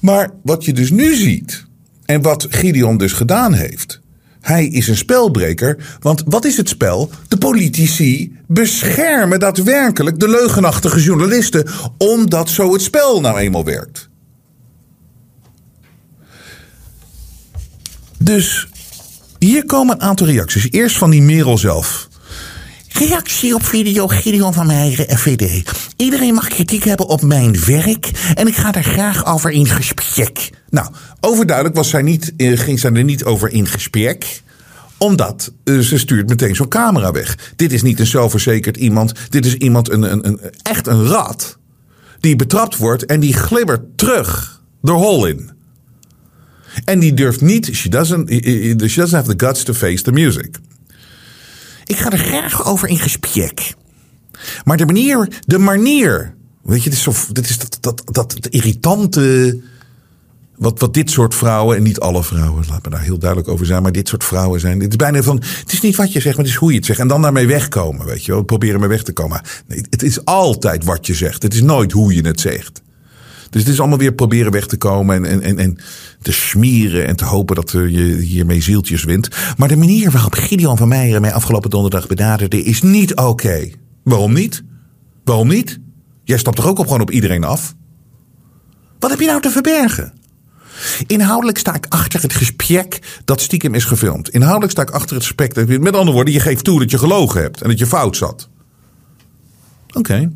[0.00, 1.66] Maar wat je dus nu ziet,
[2.04, 4.00] en wat Gideon dus gedaan heeft.
[4.40, 7.10] Hij is een spelbreker, want wat is het spel?
[7.28, 11.68] De politici beschermen daadwerkelijk de leugenachtige journalisten,
[11.98, 14.08] omdat zo het spel nou eenmaal werkt.
[18.18, 18.68] Dus
[19.38, 20.70] hier komen een aantal reacties.
[20.70, 22.05] Eerst van die Merel zelf.
[22.98, 25.72] Reactie op video Gideon van Meijeren, FVD.
[25.96, 30.50] Iedereen mag kritiek hebben op mijn werk en ik ga daar graag over in gesprek.
[30.70, 30.88] Nou,
[31.20, 34.42] overduidelijk was zij niet, eh, ging zij er niet over in gesprek
[34.98, 37.52] omdat uh, ze stuurt meteen zo'n camera weg.
[37.56, 39.12] Dit is niet een zelfverzekerd iemand.
[39.28, 41.58] Dit is iemand, een, een, een, echt een rat.
[42.20, 45.50] Die betrapt wordt en die glibbert terug de hol in.
[46.84, 50.58] En die durft niet, she doesn't, she doesn't have the guts to face the music.
[51.86, 53.74] Ik ga er graag over in gesprek.
[54.64, 56.34] Maar de manier, de manier.
[56.62, 59.58] Weet je, dit is, zo, dit is dat, dat, dat, irritante.
[60.56, 63.66] Wat, wat dit soort vrouwen, en niet alle vrouwen, laat me daar heel duidelijk over
[63.66, 64.80] zijn, maar dit soort vrouwen zijn.
[64.80, 66.76] Het is bijna van, het is niet wat je zegt, maar het is hoe je
[66.76, 66.98] het zegt.
[66.98, 68.42] En dan daarmee wegkomen, weet je wel.
[68.42, 69.40] Proberen mee weg te komen.
[69.66, 71.42] Nee, het is altijd wat je zegt.
[71.42, 72.82] Het is nooit hoe je het zegt.
[73.50, 75.78] Dus het is allemaal weer proberen weg te komen en, en, en, en
[76.22, 79.28] te smieren en te hopen dat je hiermee zieltjes wint.
[79.56, 83.70] Maar de manier waarop Gideon van Meijeren mij afgelopen donderdag benaderde is niet oké.
[84.04, 84.62] Waarom niet?
[85.24, 85.78] Waarom niet?
[86.24, 87.74] Jij stapt toch ook op gewoon op iedereen af?
[88.98, 90.12] Wat heb je nou te verbergen?
[91.06, 94.28] Inhoudelijk sta ik achter het gesprek dat stiekem is gefilmd.
[94.28, 95.80] Inhoudelijk sta ik achter het gesprek.
[95.80, 98.48] Met andere woorden, je geeft toe dat je gelogen hebt en dat je fout zat.
[99.96, 100.30] Oké.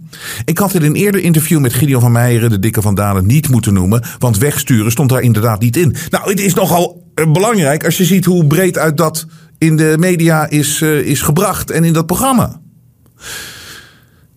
[0.45, 3.49] Ik had in een eerder interview met Gideon van Meijeren de dikke van Dalen niet
[3.49, 5.95] moeten noemen, want wegsturen stond daar inderdaad niet in.
[6.11, 9.27] Nou, het is nogal eh, belangrijk als je ziet hoe breed uit dat
[9.59, 12.61] in de media is, uh, is gebracht en in dat programma.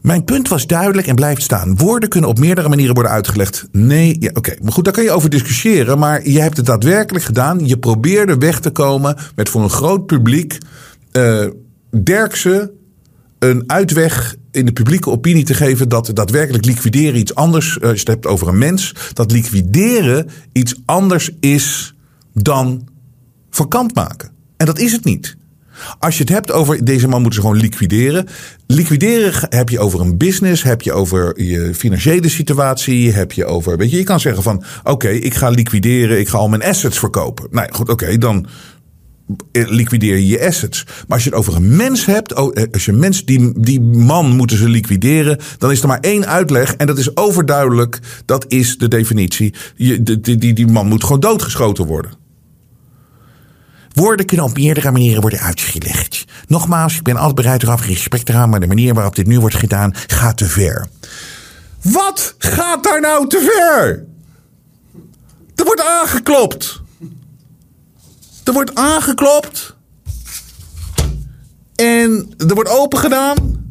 [0.02, 1.78] Mijn punt was duidelijk en blijft staan.
[1.78, 3.68] Woorden kunnen op meerdere manieren worden uitgelegd.
[3.72, 4.56] Nee, ja, oké.
[4.62, 6.00] Maar goed, daar kan je over discussiëren.
[6.00, 7.68] Maar je hebt het daadwerkelijk gedaan.
[7.68, 10.58] Je probeerde weg te komen met voor een groot publiek.
[11.12, 11.48] Uh,
[12.04, 12.72] Derksen
[13.44, 18.00] een uitweg in de publieke opinie te geven dat daadwerkelijk liquideren iets anders, als je
[18.00, 21.96] het hebt over een mens, dat liquideren iets anders is
[22.34, 22.88] dan
[23.50, 24.32] vakant maken.
[24.58, 25.38] En dat is het niet.
[26.00, 28.28] Als je het hebt over deze man moeten ze gewoon liquideren.
[28.68, 33.78] Liquideren heb je over een business, heb je over je financiële situatie, heb je over.
[33.78, 37.00] Weet je, je kan zeggen van oké, ik ga liquideren, ik ga al mijn assets
[37.00, 37.48] verkopen.
[37.52, 38.48] Nou goed, oké, dan
[39.52, 40.84] liquideer je je assets.
[40.86, 43.54] Maar als je het over een mens hebt, oh, eh, als je een mens, die,
[43.60, 48.00] die man moeten ze liquideren, dan is er maar één uitleg en dat is overduidelijk.
[48.26, 49.54] Dat is de definitie.
[49.78, 52.12] Die, die, die man moet gewoon doodgeschoten worden.
[53.94, 56.26] Woorden kunnen op meerdere manieren worden uitgelegd.
[56.48, 59.56] Nogmaals, ik ben altijd bereid eraf respect eraan, maar de manier waarop dit nu wordt
[59.56, 60.88] gedaan gaat te ver.
[61.82, 64.06] Wat gaat daar nou te ver?
[65.56, 66.83] Er wordt aangeklopt.
[68.44, 69.76] Er wordt aangeklopt.
[71.76, 73.62] En er wordt open gedaan.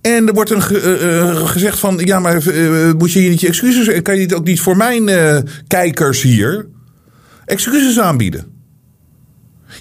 [0.00, 3.46] En er wordt een uh, gezegd van, ja, maar uh, moet je hier niet je
[3.46, 5.10] excuses, kan je dit ook niet voor mijn
[5.66, 6.68] kijkers hier
[7.44, 8.55] excuses aanbieden?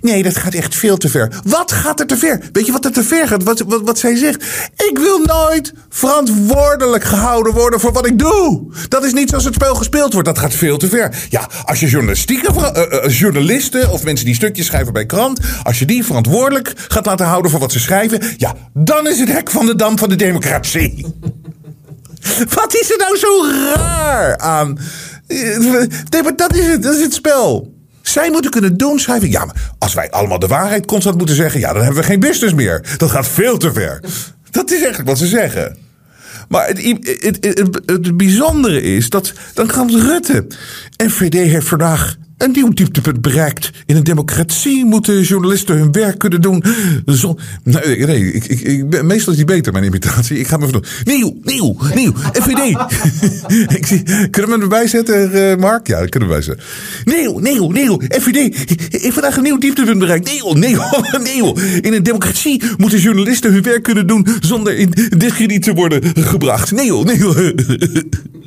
[0.02, 1.42] Nee, dat gaat echt veel te ver.
[1.44, 2.40] Wat gaat er te ver?
[2.52, 3.44] Weet je wat er te ver gaat?
[3.44, 4.44] Wat, wat, wat zij zegt?
[4.90, 8.74] Ik wil nooit verantwoordelijk gehouden worden voor wat ik doe.
[8.88, 10.28] Dat is niet zoals het spel gespeeld wordt.
[10.28, 11.16] Dat gaat veel te ver.
[11.30, 15.80] Ja, als je journalistieke uh, uh, journalisten of mensen die stukjes schrijven bij krant, als
[15.80, 19.52] je die verantwoordelijk gaat laten houden voor wat ze schrijven, ja, dan is het hek
[19.52, 21.06] van de dam van de democratie.
[22.56, 24.80] wat is er nou zo raar aan?
[25.28, 26.84] Nee, maar dat is het.
[26.84, 27.75] Dat is het spel.
[28.08, 29.30] Zij moeten kunnen doen, schrijven.
[29.30, 32.20] Ja, maar als wij allemaal de waarheid constant moeten zeggen, ja, dan hebben we geen
[32.20, 32.96] business meer.
[32.98, 34.00] Dat gaat veel te ver.
[34.52, 35.78] Dat is eigenlijk wat ze zeggen.
[36.50, 36.82] Maar het,
[37.22, 40.46] het, het, bijzondere is dat dan gaat Rutte.
[41.08, 43.72] FVD heeft vandaag een nieuw dieptepunt bereikt.
[43.86, 46.64] In een democratie moeten journalisten hun werk kunnen doen.
[47.06, 50.40] Zo, nee, nee ik, ik, ik, meestal is die beter, mijn imitatie.
[50.40, 50.86] Ik ga me even doen.
[51.04, 52.14] Nieuw, nieuw, nieuw.
[52.16, 52.60] FVD.
[53.78, 55.88] ik kunnen we hem erbij zetten, uh, Mark?
[55.88, 56.66] Ja, dat kunnen we erbij zetten.
[57.06, 58.02] Nieuw, nieuw, nieuw.
[58.10, 60.32] FVD heeft vandaag een nieuw dieptepunt bereikt.
[60.32, 60.82] Nieuw, nieuw,
[61.34, 61.56] nieuw.
[61.82, 66.72] In een democratie moeten journalisten hun werk kunnen doen zonder in discrediet te worden gebracht.
[66.72, 67.34] Nieuw, nieuw.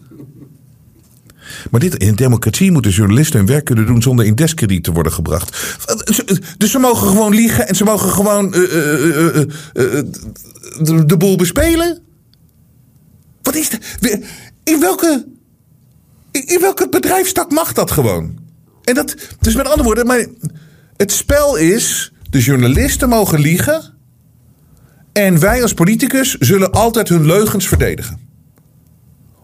[1.70, 4.92] Maar dit, in een democratie moeten journalisten hun werk kunnen doen zonder in deskrediet te
[4.92, 5.76] worden gebracht.
[6.58, 9.44] Dus ze mogen gewoon liegen en ze mogen gewoon uh, uh, uh,
[10.78, 11.98] de, de boel bespelen?
[13.42, 13.80] Wat is dat?
[14.64, 15.26] In welke,
[16.30, 18.38] in welke bedrijfstak mag dat gewoon?
[18.84, 20.26] En dat, dus met andere woorden, maar
[20.96, 23.96] het spel is, de journalisten mogen liegen.
[25.12, 28.27] En wij als politicus zullen altijd hun leugens verdedigen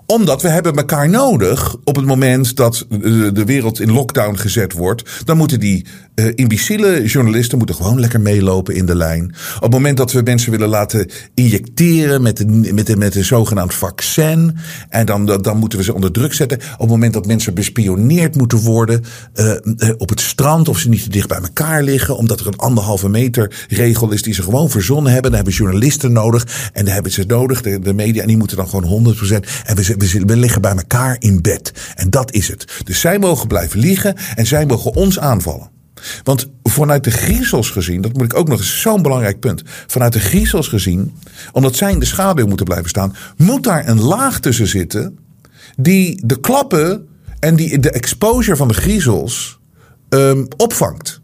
[0.06, 5.22] omdat we hebben elkaar nodig op het moment dat de wereld in lockdown gezet wordt.
[5.24, 9.34] Dan moeten die uh, imbeciele journalisten moeten gewoon lekker meelopen in de lijn.
[9.56, 13.24] Op het moment dat we mensen willen laten injecteren met een, met een, met een
[13.24, 14.56] zogenaamd vaccin.
[14.88, 16.58] En dan, dan moeten we ze onder druk zetten.
[16.58, 19.04] Op het moment dat mensen bespioneerd moeten worden
[19.34, 19.52] uh,
[19.98, 20.68] op het strand.
[20.68, 22.16] Of ze niet te dicht bij elkaar liggen.
[22.16, 25.30] Omdat er een anderhalve meter regel is die ze gewoon verzonnen hebben.
[25.30, 26.70] Dan hebben journalisten nodig.
[26.72, 28.22] En dan hebben ze nodig, de, de media.
[28.22, 29.28] En die moeten dan gewoon 100%.
[29.64, 31.72] En we, we, we liggen bij elkaar in bed.
[31.94, 32.64] En dat is het.
[32.84, 34.16] Dus zij mogen blijven liegen.
[34.34, 35.73] En zij mogen ons aanvallen.
[36.22, 39.62] Want vanuit de griezels gezien, dat moet ik ook nog eens zo'n belangrijk punt.
[39.86, 41.14] Vanuit de griezels gezien,
[41.52, 45.18] omdat zij in de schaduw moeten blijven staan, moet daar een laag tussen zitten
[45.76, 47.08] die de klappen
[47.40, 49.58] en die de exposure van de griezels
[50.08, 51.22] um, opvangt.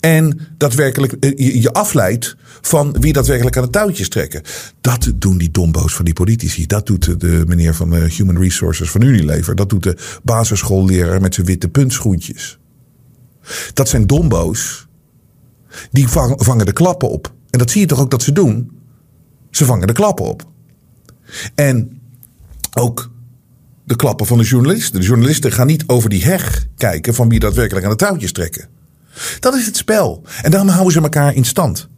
[0.00, 4.42] En daadwerkelijk eh, je, afleidt van wie daadwerkelijk aan de touwtjes trekken.
[4.80, 6.66] Dat doen die dombo's van die politici.
[6.66, 9.54] Dat doet de meneer van de eh, Human Resources van Unilever.
[9.54, 12.58] Dat doet de basisschoolleraar met zijn witte puntschoentjes.
[13.72, 14.86] Dat zijn dombo's.
[15.90, 17.32] Die vangen de klappen op.
[17.50, 18.80] En dat zie je toch ook dat ze doen?
[19.50, 20.44] Ze vangen de klappen op.
[21.54, 22.00] En
[22.74, 23.10] ook
[23.84, 25.00] de klappen van de journalisten.
[25.00, 28.68] De journalisten gaan niet over die heg kijken van wie daadwerkelijk aan de touwtjes trekken.
[29.40, 30.22] Dat is het spel.
[30.42, 31.88] En daarom houden ze elkaar in stand.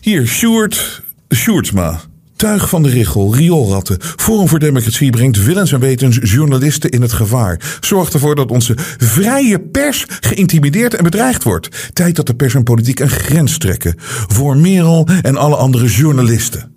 [0.00, 1.02] Hier, Sjoerd
[1.34, 2.00] Sjoerdsma.
[2.38, 3.96] Tuig van de Richel, rioolratten.
[4.00, 7.78] Forum voor Democratie brengt willens en wetens journalisten in het gevaar.
[7.80, 11.92] Zorgt ervoor dat onze vrije pers geïntimideerd en bedreigd wordt.
[11.92, 13.94] Tijd dat de pers en politiek een grens trekken.
[14.26, 16.72] Voor Merel en alle andere journalisten.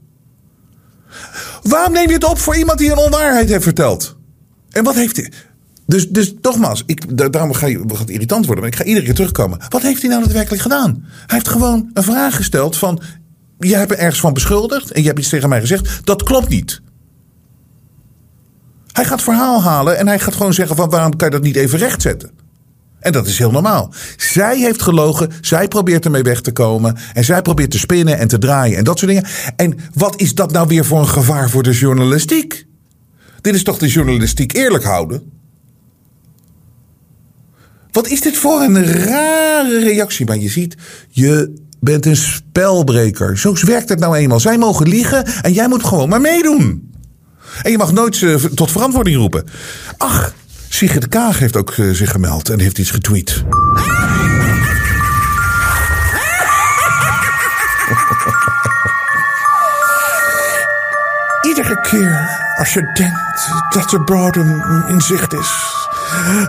[1.63, 4.17] Waarom neem je het op voor iemand die een onwaarheid heeft verteld?
[4.69, 5.31] En wat heeft hij...
[5.85, 9.15] Dus, dus nogmaals, ik, daarom ga je wat irritant worden, maar ik ga iedere keer
[9.15, 9.59] terugkomen.
[9.69, 11.03] Wat heeft hij nou daadwerkelijk gedaan?
[11.03, 13.01] Hij heeft gewoon een vraag gesteld van,
[13.67, 15.99] je hebt me ergens van beschuldigd en je hebt iets tegen mij gezegd.
[16.03, 16.81] Dat klopt niet.
[18.91, 21.55] Hij gaat verhaal halen en hij gaat gewoon zeggen van waarom kan je dat niet
[21.55, 22.31] even rechtzetten?
[22.99, 23.93] En dat is heel normaal.
[24.17, 26.97] Zij heeft gelogen, zij probeert ermee weg te komen.
[27.13, 29.25] En zij probeert te spinnen en te draaien en dat soort dingen.
[29.55, 32.65] En wat is dat nou weer voor een gevaar voor de journalistiek?
[33.41, 35.31] Dit is toch de journalistiek eerlijk houden?
[37.91, 40.25] Wat is dit voor een rare reactie?
[40.25, 40.75] Maar je ziet,
[41.09, 43.37] je bent een spelbreker.
[43.37, 44.39] Zo werkt het nou eenmaal.
[44.39, 46.91] Zij mogen liegen en jij moet gewoon maar meedoen.
[47.61, 49.45] En je mag nooit uh, tot verantwoording roepen.
[49.97, 50.33] Ach,
[50.69, 53.43] Sigrid Kaag heeft ook uh, zich gemeld en heeft iets getweet.
[61.47, 65.51] Iedere keer als je denkt dat de bodem in zicht is,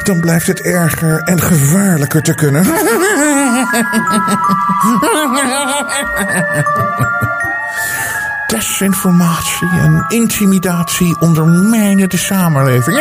[0.05, 2.65] dan blijft het erger en gevaarlijker te kunnen.
[8.47, 12.97] Desinformatie en intimidatie ondermijnen de samenleving.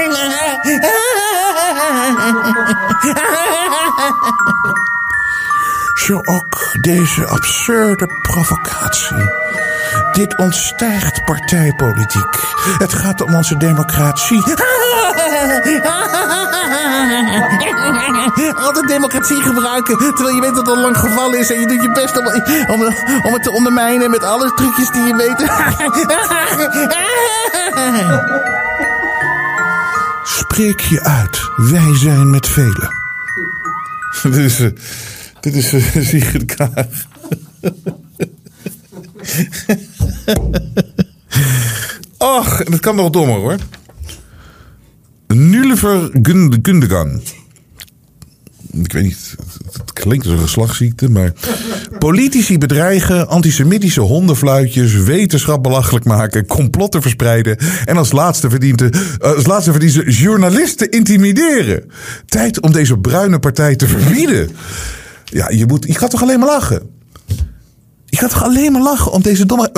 [6.06, 9.30] Zo ook deze absurde provocatie.
[10.12, 12.36] Dit ontstijgt partijpolitiek.
[12.78, 14.44] Het gaat om onze democratie.
[18.66, 21.82] Altijd democratie gebruiken, terwijl je weet dat het al lang gevallen is en je doet
[21.82, 22.26] je best om,
[22.74, 22.82] om,
[23.24, 25.40] om het te ondermijnen met alle trucjes die je weet.
[30.40, 31.40] Spreek je uit.
[31.56, 32.90] Wij zijn met velen.
[34.22, 34.70] dit is, uh,
[35.40, 36.86] dit is uh, Sigrid Kaag.
[42.18, 43.56] Och, dat kan nog dommer hoor.
[45.28, 46.10] Nulliver
[46.62, 47.22] Gundogan.
[48.72, 49.36] Ik weet niet,
[49.72, 51.34] het klinkt als een geslachtsziekte, maar.
[52.00, 57.58] Politici bedreigen, antisemitische hondenfluitjes, wetenschap belachelijk maken, complotten verspreiden.
[57.86, 58.84] En als laatste, verdient
[59.20, 61.92] als laatste verdient ze journalisten intimideren.
[62.26, 64.50] Tijd om deze bruine partij te verbieden.
[65.24, 67.01] Ja, je, moet, je gaat toch alleen maar lachen?
[68.22, 69.70] Ga toch alleen maar lachen om deze domme.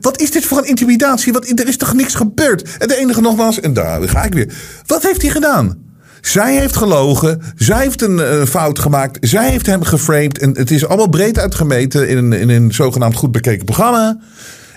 [0.00, 1.32] Wat is dit voor een intimidatie?
[1.32, 2.76] Wat, er is toch niks gebeurd?
[2.78, 4.52] En de enige nogmaals, en daar ga ik weer.
[4.86, 5.78] Wat heeft hij gedaan?
[6.20, 7.42] Zij heeft gelogen.
[7.56, 9.18] Zij heeft een uh, fout gemaakt.
[9.20, 10.38] Zij heeft hem geframed.
[10.38, 14.18] En het is allemaal breed uitgemeten in een, in een zogenaamd goed bekeken programma.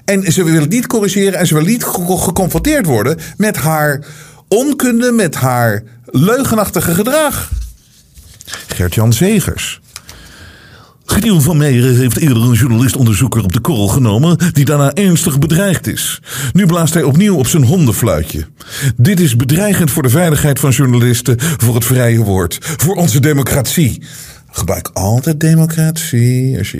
[0.05, 1.39] En ze wil het niet corrigeren.
[1.39, 4.05] En ze wil niet ge geconfronteerd worden met haar
[4.47, 7.51] onkunde, met haar leugenachtige gedrag.
[8.67, 9.81] Gert-Jan Zegers.
[11.05, 15.87] Gideon van Meijeren heeft eerder een journalist-onderzoeker op de korrel genomen die daarna ernstig bedreigd
[15.87, 16.21] is.
[16.53, 18.45] Nu blaast hij opnieuw op zijn hondenfluitje.
[18.95, 24.03] Dit is bedreigend voor de veiligheid van journalisten, voor het vrije woord, voor onze democratie.
[24.51, 26.57] Gebruik altijd democratie.
[26.57, 26.77] Als je,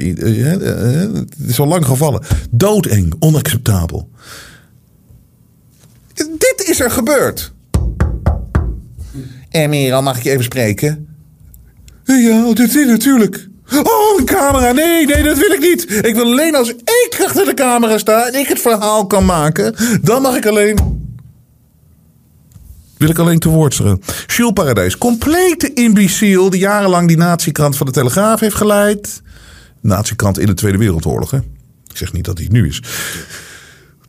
[1.38, 2.22] het is al lang gevallen.
[2.52, 4.10] Doodeng, onacceptabel.
[6.14, 7.54] Dit is er gebeurd.
[9.52, 11.08] Merel, mag ik je even spreken?
[12.04, 13.52] Ja, dit is natuurlijk.
[13.82, 14.72] Oh, een camera.
[14.72, 16.06] Nee, nee, dat wil ik niet.
[16.06, 19.76] Ik wil alleen als ik achter de camera sta en ik het verhaal kan maken.
[20.02, 21.02] Dan mag ik alleen.
[22.98, 24.00] Wil ik alleen te woord staan.
[24.28, 24.98] Jules Paradijs.
[24.98, 29.22] Complete imbeciel die jarenlang die natiekrant van de Telegraaf heeft geleid.
[29.82, 31.38] Natiekrant in de Tweede Wereldoorlog, hè?
[31.88, 32.82] Ik zeg niet dat hij het nu is.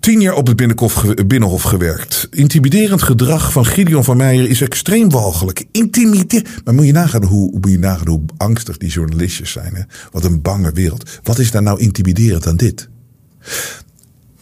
[0.05, 2.29] Tien jaar op het Binnenhof gewerkt.
[2.31, 5.65] Intimiderend gedrag van Gideon van Meijer is extreem walgelijk.
[5.73, 6.61] Intimideer.
[6.65, 9.75] Maar moet je, nagaan hoe, moet je nagaan hoe angstig die journalistjes zijn.
[9.75, 9.83] Hè?
[10.11, 11.21] Wat een bange wereld.
[11.23, 12.89] Wat is daar nou intimiderend aan dit?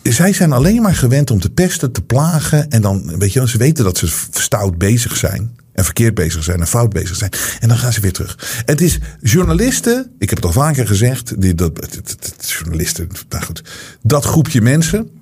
[0.02, 2.70] Zij zijn alleen maar gewend om te pesten, te plagen.
[2.70, 5.56] En dan, weet je, ze weten dat ze stout bezig zijn.
[5.72, 7.30] En verkeerd bezig zijn en fout bezig zijn.
[7.60, 8.62] En dan gaan ze weer terug.
[8.66, 11.40] Het is journalisten, ik heb het al vaker gezegd.
[11.40, 11.72] Die, dat,
[12.38, 13.62] journalisten, nou goed.
[14.02, 15.20] Dat groepje mensen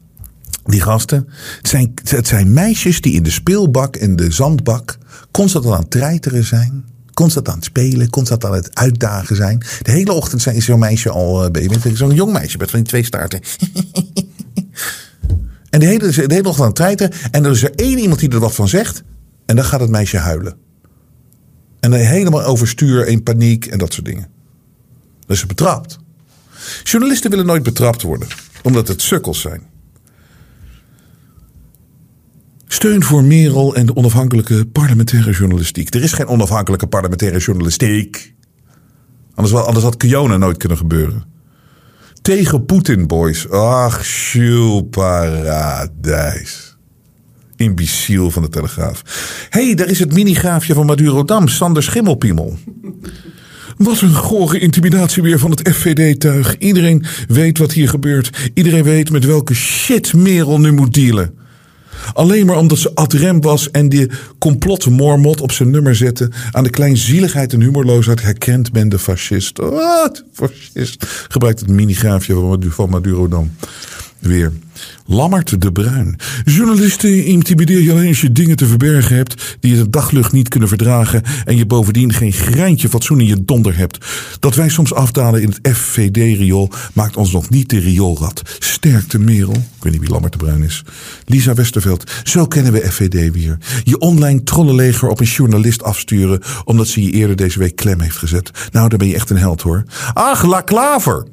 [0.64, 1.28] die gasten.
[1.56, 4.98] Het zijn, het zijn meisjes die in de speelbak en de zandbak
[5.30, 6.84] constant aan het treiteren zijn.
[7.14, 9.62] Constant aan het spelen, constant aan het uitdagen zijn.
[9.82, 11.56] De hele ochtend is zo'n meisje al.
[11.56, 13.40] Uh, zo'n jong meisje met van die twee staarten.
[15.70, 17.12] En de hele, de ochtend aan het treiten.
[17.30, 19.02] En er is er één iemand die er wat van zegt.
[19.46, 20.56] En dan gaat het meisje huilen.
[21.80, 24.26] En dan helemaal overstuur, in paniek en dat soort dingen.
[25.26, 25.98] Is ze betrapt.
[26.82, 28.28] Journalisten willen nooit betrapt worden,
[28.62, 29.69] omdat het sukkels zijn.
[32.72, 35.94] Steun voor Merel en de onafhankelijke parlementaire journalistiek.
[35.94, 38.34] Er is geen onafhankelijke parlementaire journalistiek.
[39.34, 41.24] Anders, wel- anders had Kiona nooit kunnen gebeuren.
[42.22, 43.50] Tegen Poetin, boys.
[43.50, 44.02] Ach,
[44.90, 46.76] Paradijs.
[47.56, 49.02] Imbeciel van de Telegraaf.
[49.50, 52.58] Hé, hey, daar is het minigraafje van Madurodam, Sander Schimmelpiemel.
[53.76, 56.58] Wat een gore intimidatie weer van het FVD-tuig.
[56.58, 58.50] Iedereen weet wat hier gebeurt.
[58.54, 61.38] Iedereen weet met welke shit Merel nu moet dealen.
[62.12, 66.30] Alleen maar omdat ze ad rem was en die complotmormot op zijn nummer zette.
[66.50, 69.58] Aan de kleinzieligheid en humorloosheid herkent men de fascist.
[69.58, 70.24] Wat?
[70.32, 71.06] Fascist.
[71.28, 73.50] Gebruikt het minigraafje van Maduro dan.
[74.20, 74.52] Weer.
[75.06, 76.16] Lammert de Bruin.
[76.44, 80.48] Journalisten intimideer je alleen als je dingen te verbergen hebt die je de daglucht niet
[80.48, 84.06] kunnen verdragen en je bovendien geen greintje fatsoen in je donder hebt.
[84.40, 88.42] Dat wij soms afdalen in het FVD-riool maakt ons nog niet de rioolrat.
[88.58, 89.52] Sterkte Merel.
[89.52, 90.84] Ik weet niet wie Lammert de Bruin is.
[91.24, 92.10] Lisa Westerveld.
[92.24, 93.58] Zo kennen we FVD weer.
[93.84, 98.16] Je online trollenleger op een journalist afsturen omdat ze je eerder deze week klem heeft
[98.16, 98.50] gezet.
[98.72, 99.84] Nou, dan ben je echt een held hoor.
[100.14, 101.26] Ach, La Klaver.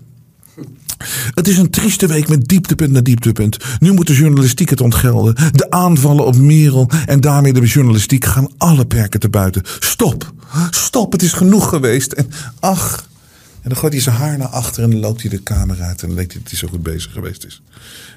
[1.33, 3.57] Het is een trieste week met dieptepunt na dieptepunt.
[3.79, 5.35] Nu moet de journalistiek het ontgelden.
[5.51, 9.61] De aanvallen op Merel en daarmee de journalistiek gaan alle perken te buiten.
[9.79, 10.33] Stop.
[10.69, 12.11] Stop, het is genoeg geweest.
[12.11, 12.29] En
[12.59, 13.09] ach.
[13.61, 16.01] En dan gooit hij zijn haar naar achter en loopt hij de kamer uit.
[16.01, 17.61] En dan denkt hij dat hij zo goed bezig geweest is.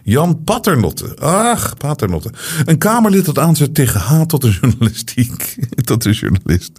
[0.02, 1.16] Jan Paternotte.
[1.18, 2.32] Ach, Paternotte.
[2.64, 5.56] Een Kamerlid dat aanzet tegen haat tot de journalistiek.
[5.84, 6.72] tot de journalist.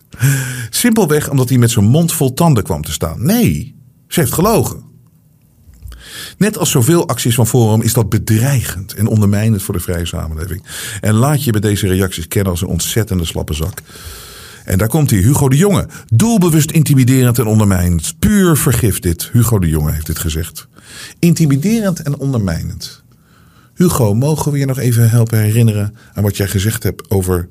[0.70, 3.26] Simpelweg omdat hij met zijn mond vol tanden kwam te staan.
[3.26, 3.76] Nee,
[4.07, 4.91] ze heeft gelogen.
[6.38, 10.64] Net als zoveel acties van Forum is dat bedreigend en ondermijnend voor de vrije samenleving.
[11.02, 13.82] En laat je bij deze reacties kennen als een ontzettende slappe zak.
[14.66, 15.88] En daar komt hij, Hugo de Jonge.
[16.14, 18.20] Doelbewust intimiderend en ondermijnend.
[18.20, 19.30] Puur vergif dit.
[19.32, 20.68] Hugo de Jonge heeft dit gezegd.
[21.20, 23.04] Intimiderend en ondermijnend.
[23.74, 27.50] Hugo, mogen we je nog even helpen herinneren aan wat jij gezegd hebt over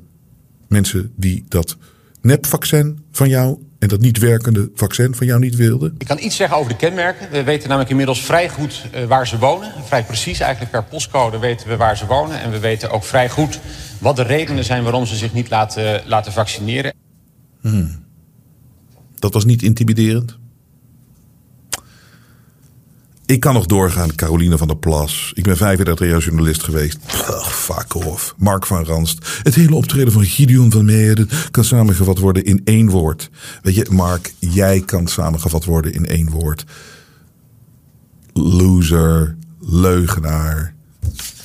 [0.69, 1.77] mensen die dat
[2.21, 5.95] nepvaccin van jou en dat niet werkende vaccin van jou niet wilden?
[5.99, 7.31] Ik kan iets zeggen over de kenmerken.
[7.31, 9.73] We weten namelijk inmiddels vrij goed eh, waar ze wonen.
[9.85, 12.41] Vrij precies, eigenlijk per postcode weten we waar ze wonen.
[12.41, 13.61] En we weten ook vrij goed
[13.99, 16.93] wat de redenen zijn waarom ze zich niet laten, laten vaccineren.
[19.19, 20.39] Dat was niet intimiderend.
[23.31, 25.33] Ik kan nog doorgaan, Caroline van der Plas.
[25.35, 26.99] Ik ben 35 jaar journalist geweest.
[27.07, 28.35] Ugh, fuck off.
[28.37, 29.41] Mark van Ranst.
[29.43, 33.31] Het hele optreden van Gideon van Meijeren kan samengevat worden in één woord.
[33.63, 36.65] Weet je, Mark, jij kan samengevat worden in één woord.
[38.33, 40.75] Loser, leugenaar.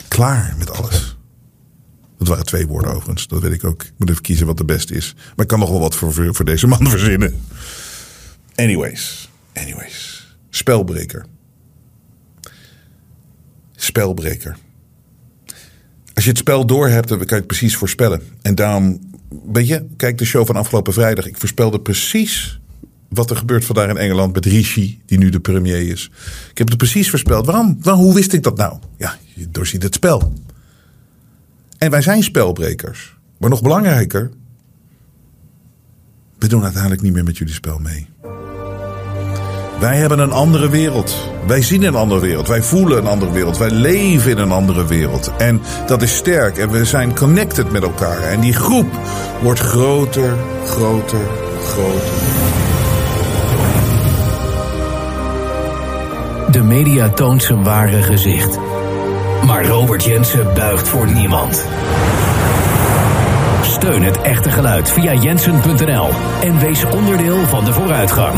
[0.08, 1.18] Klaar met alles.
[2.18, 3.84] Dat waren twee woorden overigens, dat weet ik ook.
[3.84, 5.14] Ik moet even kiezen wat de beste is.
[5.16, 7.42] Maar ik kan nog wel wat voor, voor deze man verzinnen.
[8.56, 10.28] Anyways, anyways.
[10.50, 11.26] Spelbreker.
[13.86, 14.58] Spelbreker.
[16.14, 18.22] Als je het spel door hebt, dan kan je het precies voorspellen.
[18.42, 19.00] En daarom,
[19.46, 21.26] weet je, kijk de show van afgelopen vrijdag.
[21.26, 22.60] Ik voorspelde precies
[23.10, 26.12] wat er gebeurt vandaag in Engeland met Rishi, die nu de premier is.
[26.52, 27.46] Ik heb het precies voorspeld.
[27.46, 27.78] Waarom?
[27.82, 28.04] Waarom?
[28.04, 28.80] Hoe wist ik dat nou?
[28.98, 30.34] Ja, je doorziet het spel.
[31.78, 33.16] En wij zijn spelbrekers.
[33.38, 34.32] Maar nog belangrijker,
[36.38, 38.08] we doen uiteindelijk niet meer met jullie spel mee.
[39.80, 41.32] Wij hebben een andere wereld.
[41.48, 42.48] Wij zien een andere wereld.
[42.48, 43.58] Wij voelen een andere wereld.
[43.58, 45.32] Wij leven in een andere wereld.
[45.38, 46.58] En dat is sterk.
[46.58, 48.22] En we zijn connected met elkaar.
[48.22, 48.88] En die groep
[49.42, 50.34] wordt groter,
[50.66, 51.28] groter,
[51.64, 52.14] groter.
[56.52, 58.60] De media toont zijn ware gezicht.
[59.46, 61.66] Maar Robert Jensen buigt voor niemand.
[63.62, 66.10] Steun het echte geluid via jensen.nl
[66.42, 68.38] en wees onderdeel van de vooruitgang.